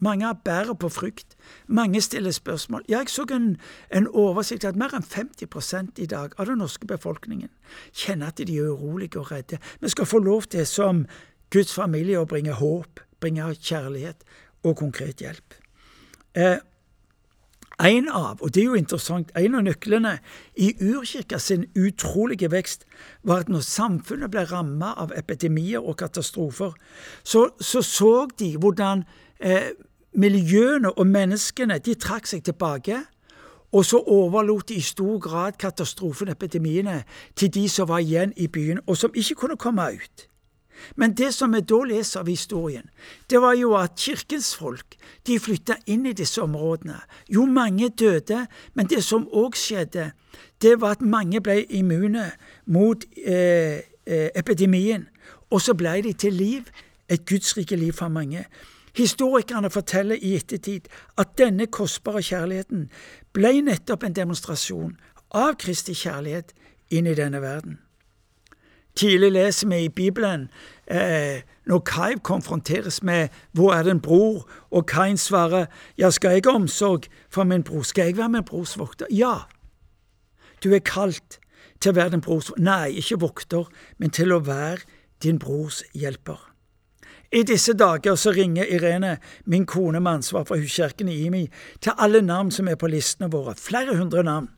Mange 0.00 0.30
bærer 0.44 0.78
på 0.78 0.88
frykt. 0.88 1.34
Mange 1.66 2.00
stiller 2.00 2.30
spørsmål. 2.30 2.84
Ja, 2.88 2.98
jeg 2.98 3.10
så 3.10 3.26
en, 3.34 3.56
en 3.90 4.06
oversikt 4.06 4.64
at 4.64 4.78
mer 4.78 4.94
enn 4.94 5.02
50% 5.02 5.98
i 5.98 6.06
dag 6.06 6.38
av 6.38 6.46
den 6.46 6.62
norske 6.62 6.86
befolkningen 6.86 7.50
kjenner 7.90 8.30
at 8.30 8.38
de 8.38 8.54
er 8.54 8.70
urolige 8.70 9.18
og 9.18 9.32
redde. 9.32 9.58
Vi 9.80 9.90
skal 9.90 10.06
få 10.06 10.22
lov 10.22 10.46
til, 10.54 10.66
som 10.66 11.06
Guds 11.50 11.74
familie, 11.74 12.20
å 12.20 12.30
bringe 12.30 12.54
håp 12.54 13.07
bringe 13.20 13.54
kjærlighet 13.54 14.24
og 14.64 14.76
konkret 14.76 15.22
hjelp. 15.24 15.54
Eh, 16.34 16.58
en 17.78 18.08
av, 18.08 18.40
og 18.42 18.54
det 18.54 18.62
er 18.62 18.64
jo 18.66 18.78
interessant, 18.78 19.30
en 19.38 19.54
av 19.54 19.62
nøklene 19.62 20.16
i 20.58 20.72
urkirka 20.82 21.38
sin 21.38 21.68
utrolige 21.78 22.50
vekst 22.50 22.82
var 23.22 23.44
at 23.44 23.52
når 23.52 23.62
samfunnet 23.62 24.32
ble 24.34 24.42
rammet 24.50 24.98
av 24.98 25.14
epidemier 25.14 25.84
og 25.84 26.00
katastrofer, 26.00 26.74
så 27.22 27.48
så, 27.60 27.82
så 27.82 28.26
de 28.38 28.56
hvordan 28.58 29.04
eh, 29.38 29.70
miljøene 30.18 30.90
og 30.90 31.06
menneskene 31.06 31.78
de 31.78 31.94
trakk 31.94 32.26
seg 32.26 32.42
tilbake. 32.44 33.04
Og 33.72 33.84
så 33.84 33.98
overlot 34.00 34.68
de 34.68 34.78
i 34.80 34.80
stor 34.80 35.18
grad 35.20 35.58
katastrofen, 35.60 36.28
epidemiene, 36.32 37.02
til 37.36 37.54
de 37.54 37.68
som 37.68 37.88
var 37.88 38.00
igjen 38.00 38.32
i 38.36 38.46
byen, 38.48 38.80
og 38.86 38.96
som 38.96 39.12
ikke 39.14 39.34
kunne 39.34 39.56
komme 39.60 39.84
ut. 39.92 40.27
Men 40.96 41.14
det 41.14 41.32
som 41.34 41.52
vi 41.52 41.60
da 41.60 41.80
leser 41.86 42.20
av 42.20 42.28
historien, 42.28 42.88
det 43.30 43.40
var 43.42 43.54
jo 43.58 43.74
at 43.78 43.96
kirkens 43.98 44.54
folk 44.56 44.96
de 45.26 45.38
flytta 45.40 45.78
inn 45.86 46.06
i 46.06 46.14
disse 46.16 46.42
områdene. 46.42 47.00
Jo, 47.28 47.46
mange 47.46 47.88
døde, 47.88 48.46
men 48.74 48.90
det 48.90 49.02
som 49.04 49.28
òg 49.32 49.56
skjedde, 49.56 50.10
det 50.62 50.80
var 50.80 50.96
at 50.96 51.04
mange 51.04 51.40
ble 51.40 51.62
immune 51.70 52.30
mot 52.66 53.04
eh, 53.24 53.84
eh, 54.06 54.30
epidemien. 54.34 55.08
Og 55.50 55.62
så 55.64 55.74
ble 55.74 56.00
de 56.04 56.12
til 56.12 56.34
liv, 56.34 56.68
et 57.08 57.24
gudsrike 57.24 57.76
liv 57.76 57.92
for 57.96 58.08
mange. 58.12 58.44
Historikerne 58.98 59.70
forteller 59.70 60.18
i 60.20 60.34
ettertid 60.36 60.88
at 61.16 61.38
denne 61.38 61.66
kostbare 61.66 62.22
kjærligheten 62.22 62.88
ble 63.32 63.52
nettopp 63.62 64.04
en 64.04 64.16
demonstrasjon 64.16 64.96
av 65.30 65.54
Kristi 65.60 65.94
kjærlighet 65.96 66.52
inn 66.90 67.06
i 67.06 67.14
denne 67.16 67.40
verden. 67.42 67.78
Tidlig 68.98 69.30
leser 69.32 69.68
vi 69.70 69.84
i 69.84 69.88
Bibelen 69.88 70.48
eh, 70.90 71.44
når 71.66 71.78
Kaiv 71.78 72.18
konfronteres 72.18 73.02
med 73.02 73.28
'Hvor 73.52 73.72
er 73.72 73.82
din 73.82 74.00
bror?' 74.00 74.48
og 74.70 74.86
Kain 74.86 75.16
svarer 75.16 75.66
'Ja, 75.98 76.10
skal 76.10 76.30
jeg 76.30 76.42
ha 76.44 76.50
omsorg 76.50 77.02
for 77.30 77.44
min 77.44 77.62
bror? 77.62 77.82
Skal 77.82 78.04
jeg 78.04 78.16
være 78.16 78.28
min 78.28 78.44
brors 78.44 78.78
vokter?' 78.78 79.06
Ja. 79.10 79.34
Du 80.64 80.74
er 80.74 80.78
kalt 80.78 81.38
til 81.80 81.90
å 81.90 81.94
være 81.94 82.10
din 82.10 82.20
brors 82.20 82.50
Nei, 82.58 82.88
ikke 82.88 83.20
vokter, 83.20 83.64
men 83.98 84.10
til 84.10 84.32
å 84.32 84.38
være 84.38 84.78
din 85.22 85.38
brors 85.38 85.82
hjelper. 85.94 86.50
I 87.32 87.42
disse 87.42 87.72
dager 87.72 88.14
så 88.14 88.30
ringer 88.30 88.64
Irene, 88.64 89.18
min 89.44 89.66
kone 89.66 90.00
med 90.00 90.12
ansvar 90.12 90.44
for 90.44 90.56
huskirken 90.56 91.08
i 91.08 91.26
IMI, 91.26 91.48
til 91.80 91.92
alle 91.98 92.22
navn 92.22 92.50
som 92.50 92.68
er 92.68 92.74
på 92.74 92.86
listene 92.86 93.30
våre, 93.30 93.54
flere 93.54 93.96
hundre 93.96 94.22
navn. 94.22 94.48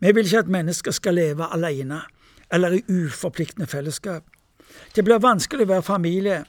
Vi 0.00 0.12
vil 0.12 0.24
ikke 0.24 0.38
at 0.38 0.48
mennesker 0.48 0.90
skal 0.90 1.14
leve 1.14 1.52
alene 1.52 2.00
eller 2.52 2.78
i 2.78 2.84
uforpliktende 2.88 3.66
fellesskap. 3.66 4.24
Det 4.94 5.04
blir 5.04 5.22
vanskelig 5.22 5.66
å 5.66 5.72
være 5.74 5.86
familie 5.86 6.44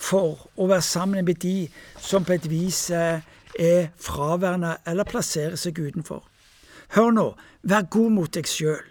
for 0.00 0.46
å 0.56 0.68
være 0.70 0.84
sammen 0.84 1.24
med 1.24 1.40
de 1.42 1.68
som 2.00 2.24
på 2.24 2.34
et 2.36 2.48
vis 2.50 2.88
eh, 2.90 3.20
er 3.58 3.90
fraværende 4.00 4.76
eller 4.88 5.08
plasserer 5.08 5.58
seg 5.60 5.78
utenfor. 5.78 6.24
Hør 6.96 7.12
nå, 7.14 7.26
vær 7.62 7.86
god 7.90 8.16
mot 8.16 8.32
deg 8.34 8.48
sjøl. 8.48 8.86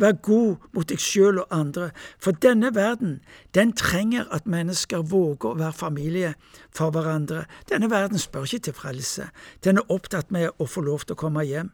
Vær 0.00 0.14
god 0.24 0.62
mot 0.72 0.88
deg 0.88 1.00
sjøl 1.02 1.42
og 1.42 1.52
andre, 1.52 1.90
for 2.18 2.34
denne 2.42 2.72
verden, 2.74 3.20
den 3.54 3.74
trenger 3.76 4.24
at 4.32 4.48
mennesker 4.48 5.04
våger 5.04 5.52
å 5.52 5.58
være 5.60 5.76
familie 5.76 6.32
for 6.74 6.94
hverandre. 6.94 7.44
Denne 7.68 7.90
verden 7.92 8.18
spør 8.18 8.48
ikke 8.48 8.70
til 8.70 8.78
frelse, 8.78 9.28
den 9.64 9.78
er 9.78 9.92
opptatt 9.92 10.32
med 10.32 10.50
å 10.58 10.66
få 10.66 10.82
lov 10.86 11.04
til 11.04 11.16
å 11.16 11.22
komme 11.22 11.44
hjem. 11.46 11.70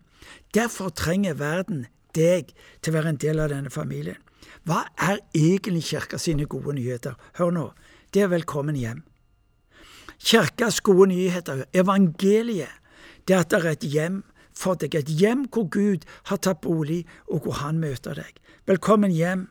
Derfor 0.55 0.90
trenger 0.90 1.38
verden 1.38 1.87
deg 2.16 2.51
til 2.83 2.92
å 2.92 2.98
være 2.98 3.14
en 3.14 3.22
del 3.22 3.40
av 3.44 3.53
denne 3.55 3.70
familien. 3.70 4.18
Hva 4.68 4.85
er 5.01 5.20
egentlig 5.35 5.85
Kirka 5.90 6.18
sine 6.20 6.46
gode 6.46 6.74
nyheter? 6.77 7.14
Hør 7.38 7.51
nå, 7.55 7.68
det 8.14 8.22
er 8.22 8.33
velkommen 8.33 8.77
hjem. 8.77 9.03
Kirkas 10.18 10.81
gode 10.81 11.09
nyheter, 11.12 11.64
evangeliet, 11.72 12.74
det 13.29 13.37
er 13.37 13.40
at 13.40 13.51
det 13.51 13.59
er 13.59 13.70
et 13.70 13.85
hjem 13.85 14.22
for 14.57 14.74
deg, 14.74 14.94
et 14.94 15.11
hjem 15.20 15.46
hvor 15.53 15.68
Gud 15.70 16.07
har 16.31 16.40
tatt 16.42 16.61
bolig, 16.64 17.05
og 17.29 17.44
hvor 17.44 17.61
Han 17.62 17.79
møter 17.79 18.14
deg. 18.14 18.40
Velkommen 18.66 19.12
hjem 19.14 19.48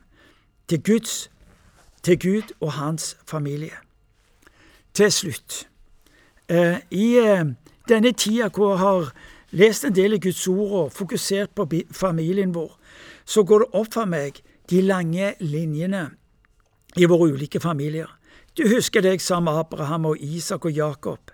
til 0.68 0.82
Guds, 0.82 1.30
til 2.02 2.18
Gud 2.18 2.52
og 2.60 2.72
hans 2.72 3.16
familie. 3.26 3.76
Til 4.94 5.12
slutt, 5.12 5.68
eh, 6.48 6.80
i 6.90 7.16
eh, 7.18 7.44
denne 7.88 8.12
tida 8.12 8.48
hvor 8.48 8.74
jeg 8.74 8.78
har 8.78 9.12
lest 9.50 9.84
en 9.84 9.94
del 9.94 10.12
i 10.12 10.20
Guds 10.20 10.46
ord 10.48 10.72
og 10.72 10.92
fokusert 10.92 11.54
på 11.54 11.68
familien 11.90 12.54
vår, 12.54 12.78
så 13.24 13.42
går 13.42 13.58
det 13.64 13.68
opp 13.72 13.92
for 13.94 14.04
meg 14.04 14.42
de 14.70 14.82
lange 14.84 15.34
linjene 15.40 16.10
i 16.96 17.08
våre 17.08 17.32
ulike 17.32 17.60
familier. 17.60 18.08
Du 18.56 18.66
husker 18.68 19.04
det 19.04 19.16
jeg 19.16 19.24
sa 19.24 19.40
med 19.40 19.56
Abraham 19.60 20.08
og 20.10 20.20
Isak 20.20 20.64
og 20.64 20.76
Jakob. 20.76 21.32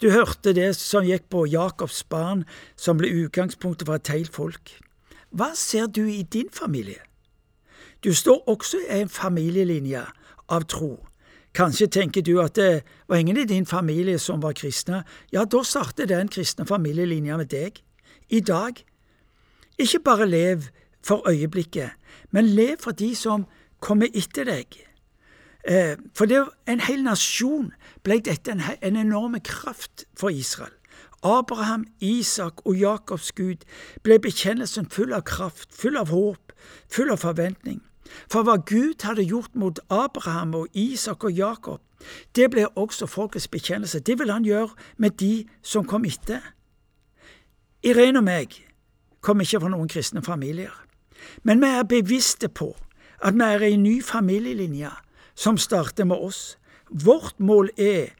Du 0.00 0.10
hørte 0.12 0.52
det 0.56 0.72
som 0.76 1.06
gikk 1.06 1.28
på 1.32 1.46
Jakobs 1.50 2.02
barn, 2.04 2.44
som 2.76 2.98
ble 3.00 3.10
utgangspunktet 3.24 3.88
for 3.88 3.98
et 3.98 4.12
helt 4.12 4.34
folk. 4.34 4.74
Hva 5.32 5.52
ser 5.56 5.88
du 5.88 6.04
i 6.04 6.22
din 6.22 6.50
familie? 6.52 7.00
Du 8.04 8.12
står 8.14 8.44
også 8.50 8.82
i 8.82 9.00
en 9.00 9.08
familielinje 9.08 10.02
av 10.52 10.66
tro. 10.68 10.96
Kanskje 11.54 11.86
tenker 11.92 12.24
du 12.24 12.38
at 12.42 12.56
det 12.56 12.82
var 13.08 13.20
ingen 13.20 13.36
i 13.36 13.48
din 13.48 13.66
familie 13.66 14.18
som 14.18 14.42
var 14.42 14.56
kristne. 14.56 15.02
Ja, 15.32 15.44
da 15.44 15.62
starter 15.64 16.08
den 16.08 16.28
kristne 16.32 16.66
familielinja 16.66 17.36
med 17.36 17.52
deg. 17.52 17.82
I 18.28 18.40
dag. 18.40 18.80
Ikke 19.78 20.00
bare 20.04 20.26
lev 20.26 20.68
for 21.04 21.28
øyeblikket, 21.28 21.90
men 22.32 22.48
lev 22.56 22.80
for 22.82 22.96
de 22.96 23.12
som 23.16 23.46
kommer 23.82 24.10
etter 24.14 24.48
deg. 24.48 24.78
Eh, 25.68 25.94
for 26.16 26.26
det, 26.26 26.42
en 26.66 26.82
hel 26.82 27.04
nasjon 27.06 27.70
ble 28.02 28.18
dette 28.24 28.50
en, 28.50 28.62
en 28.82 28.98
enorm 28.98 29.38
kraft 29.46 30.06
for 30.18 30.34
Israel. 30.34 30.74
Abraham, 31.22 31.86
Isak 32.00 32.66
og 32.66 32.76
Jakobs 32.76 33.30
Gud 33.32 33.62
ble 34.02 34.18
bekjennelsen 34.18 34.88
full 34.90 35.14
av 35.14 35.22
kraft, 35.22 35.70
full 35.70 35.96
av 35.96 36.10
håp, 36.10 36.52
full 36.90 37.12
av 37.14 37.22
forventning. 37.22 37.78
For 38.26 38.42
hva 38.42 38.58
Gud 38.66 39.06
hadde 39.06 39.22
gjort 39.22 39.54
mot 39.54 39.78
Abraham 39.88 40.56
og 40.58 40.74
Isak 40.74 41.24
og 41.24 41.38
Jakob, 41.38 41.80
det 42.34 42.50
ble 42.50 42.66
også 42.74 43.06
folkets 43.06 43.46
bekjennelse. 43.48 44.02
Det 44.02 44.18
vil 44.18 44.32
han 44.34 44.44
gjøre 44.44 44.74
med 44.98 45.14
de 45.22 45.46
som 45.62 45.86
kom 45.86 46.04
etter. 46.04 46.42
Irene 47.86 48.18
og 48.18 48.26
meg 48.26 48.58
kom 49.22 49.40
ikke 49.42 49.62
fra 49.62 49.70
noen 49.70 49.90
kristne 49.90 50.22
familier, 50.26 50.74
men 51.42 51.60
vi 51.62 51.70
er 51.70 51.88
bevisste 51.88 52.48
på 52.48 52.72
at 53.22 53.34
vi 53.38 53.46
er 53.46 53.62
en 53.68 53.82
ny 53.82 54.02
familielinje 54.02 54.90
som 55.34 55.58
starter 55.58 56.04
med 56.04 56.16
oss. 56.16 56.56
Vårt 56.90 57.38
mål 57.40 57.70
er 57.78 58.12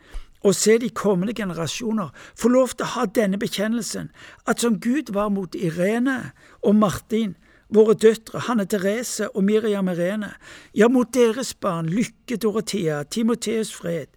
å 0.42 0.52
se 0.56 0.78
de 0.78 0.90
kommende 0.90 1.34
generasjoner 1.36 2.10
få 2.38 2.50
lov 2.52 2.74
til 2.74 2.86
å 2.86 2.92
ha 2.96 3.06
denne 3.06 3.38
bekjennelsen, 3.38 4.10
at 4.46 4.62
som 4.62 4.78
Gud 4.82 5.12
var 5.14 5.30
mot 5.30 5.54
Irene 5.54 6.32
og 6.62 6.76
Martin, 6.78 7.36
våre 7.72 7.94
døtre, 7.94 8.42
Hanne 8.48 8.66
Therese 8.68 9.30
og 9.32 9.44
Miriam 9.46 9.88
Irene, 9.88 10.34
ja, 10.74 10.88
mot 10.92 11.08
deres 11.14 11.54
barn, 11.54 11.88
Lykke 11.88 12.36
Dorothea, 12.36 13.02
Timoteus 13.04 13.72
Fred, 13.74 14.10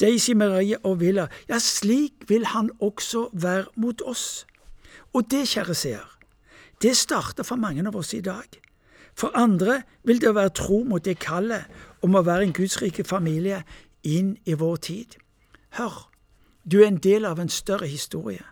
Daisy 0.00 0.34
Marie 0.34 0.78
og 0.84 1.00
Villa, 1.00 1.28
ja, 1.48 1.60
slik 1.62 2.28
vil 2.28 2.46
han 2.54 2.70
også 2.80 3.28
være 3.32 3.68
mot 3.76 4.02
oss. 4.02 4.46
Og 5.14 5.28
det, 5.30 5.46
kjære 5.48 5.76
seer, 5.78 6.06
det 6.82 6.96
starter 6.96 7.46
for 7.46 7.56
mange 7.56 7.86
av 7.86 7.96
oss 7.96 8.14
i 8.14 8.20
dag. 8.20 8.60
For 9.18 9.34
andre 9.34 9.82
vil 10.06 10.20
det 10.22 10.34
være 10.34 10.54
tro 10.54 10.84
mot 10.86 11.04
det 11.04 11.18
kallet 11.18 11.66
om 12.02 12.14
å 12.14 12.22
være 12.22 12.46
en 12.46 12.54
gudsrike 12.54 13.04
familie 13.04 13.64
inn 14.06 14.36
i 14.46 14.54
vår 14.54 14.76
tid. 14.86 15.16
Hør, 15.78 16.06
du 16.64 16.82
er 16.82 16.88
en 16.92 17.02
del 17.02 17.26
av 17.26 17.40
en 17.42 17.50
større 17.50 17.88
historie, 17.90 18.44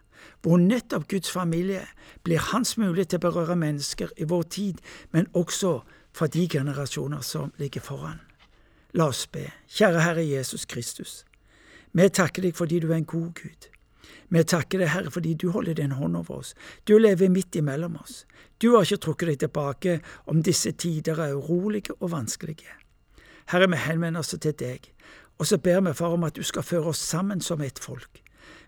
hvor 0.42 0.58
nettopp 0.58 1.06
Guds 1.08 1.30
familie 1.30 1.84
blir 2.26 2.42
hans 2.50 2.76
mulighet 2.78 3.14
til 3.14 3.22
å 3.22 3.26
berøre 3.28 3.56
mennesker 3.56 4.10
i 4.18 4.26
vår 4.26 4.42
tid, 4.42 4.82
men 5.12 5.30
også 5.34 5.80
for 6.16 6.32
de 6.32 6.48
generasjoner 6.48 7.22
som 7.22 7.52
ligger 7.60 7.84
foran. 7.84 8.20
La 8.96 9.10
oss 9.12 9.26
be. 9.26 9.44
Kjære 9.68 10.02
Herre 10.02 10.24
Jesus 10.24 10.64
Kristus. 10.64 11.24
Vi 11.92 12.08
takker 12.08 12.42
deg 12.42 12.56
fordi 12.56 12.80
du 12.80 12.90
er 12.90 12.98
en 12.98 13.08
god 13.08 13.34
Gud. 13.36 13.68
Vi 14.28 14.42
takker 14.42 14.82
deg, 14.82 14.90
Herre, 14.90 15.10
fordi 15.14 15.34
du 15.38 15.50
holder 15.54 15.76
din 15.78 15.94
hånd 15.94 16.16
over 16.16 16.40
oss. 16.40 16.54
Du 16.88 16.96
lever 16.98 17.30
midt 17.30 17.56
imellom 17.56 17.96
oss. 18.02 18.24
Du 18.58 18.72
har 18.74 18.82
ikke 18.82 19.04
trukket 19.04 19.28
deg 19.28 19.38
tilbake 19.44 20.00
om 20.26 20.42
disse 20.42 20.72
tider 20.72 21.20
er 21.22 21.36
urolige 21.36 21.94
og 22.00 22.10
vanskelige. 22.10 22.74
Herre, 23.52 23.70
vi 23.70 23.78
henvender 23.78 24.24
oss 24.24 24.34
til 24.34 24.54
deg, 24.58 24.90
og 25.38 25.46
så 25.46 25.58
ber 25.58 25.80
vi 25.86 25.94
for 25.94 26.16
om 26.16 26.24
at 26.26 26.34
du 26.34 26.42
skal 26.42 26.66
føre 26.66 26.90
oss 26.90 27.02
sammen 27.02 27.40
som 27.40 27.62
et 27.62 27.78
folk. 27.78 28.22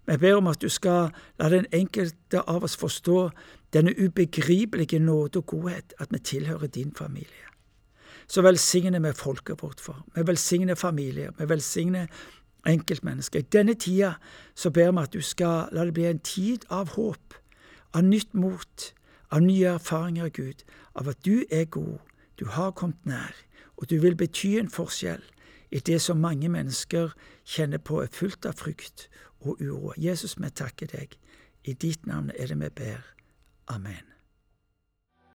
Vi 0.06 0.16
ber 0.16 0.38
om 0.38 0.46
at 0.46 0.62
du 0.62 0.68
skal 0.72 1.10
la 1.40 1.50
den 1.52 1.66
enkelte 1.74 2.40
av 2.46 2.64
oss 2.64 2.78
forstå 2.78 3.28
denne 3.72 3.92
ubegripelige 3.98 4.98
nåde 5.02 5.42
og 5.42 5.46
godhet, 5.46 5.92
at 5.98 6.12
vi 6.12 6.18
tilhører 6.18 6.66
din 6.66 6.94
familie. 6.96 7.44
Så 8.28 8.42
velsigner 8.42 9.00
vi 9.00 9.12
folket 9.16 9.62
vårt 9.62 9.80
for. 9.80 10.04
Vi 10.14 10.22
velsigner 10.26 10.74
familier. 10.74 11.30
Vi 11.38 11.48
velsigner 11.48 12.06
enkeltmennesker. 12.66 13.38
I 13.38 13.50
denne 13.52 13.74
tida 13.74 14.14
så 14.54 14.70
ber 14.70 14.92
vi 14.92 15.02
at 15.02 15.12
du 15.12 15.22
skal 15.22 15.68
la 15.72 15.84
det 15.84 15.94
bli 15.94 16.06
en 16.06 16.18
tid 16.18 16.66
av 16.70 16.94
håp, 16.96 17.34
av 17.94 18.04
nytt 18.04 18.34
mot, 18.34 18.92
av 19.30 19.42
nye 19.42 19.74
erfaringer, 19.74 20.28
Gud, 20.28 20.64
av 20.94 21.08
at 21.08 21.24
du 21.24 21.44
er 21.50 21.64
god, 21.64 21.98
du 22.38 22.46
har 22.46 22.70
kommet 22.70 23.06
nær, 23.06 23.34
og 23.76 23.90
du 23.90 23.98
vil 24.00 24.16
bety 24.16 24.58
en 24.58 24.70
forskjell 24.70 25.22
i 25.70 25.80
det 25.84 26.00
som 26.02 26.20
mange 26.20 26.48
mennesker 26.48 27.12
kjenner 27.44 27.78
på 27.78 28.02
er 28.02 28.12
fullt 28.12 28.46
av 28.48 28.56
frykt 28.60 29.08
og 29.40 29.60
uro. 29.60 29.92
Jesus, 29.96 30.38
vi 30.40 30.50
takker 30.50 30.86
deg. 30.86 31.18
I 31.64 31.72
ditt 31.72 32.06
navn 32.06 32.30
er 32.38 32.46
det 32.46 32.60
vi 32.60 32.70
ber. 32.70 33.02
Amen. 33.68 34.17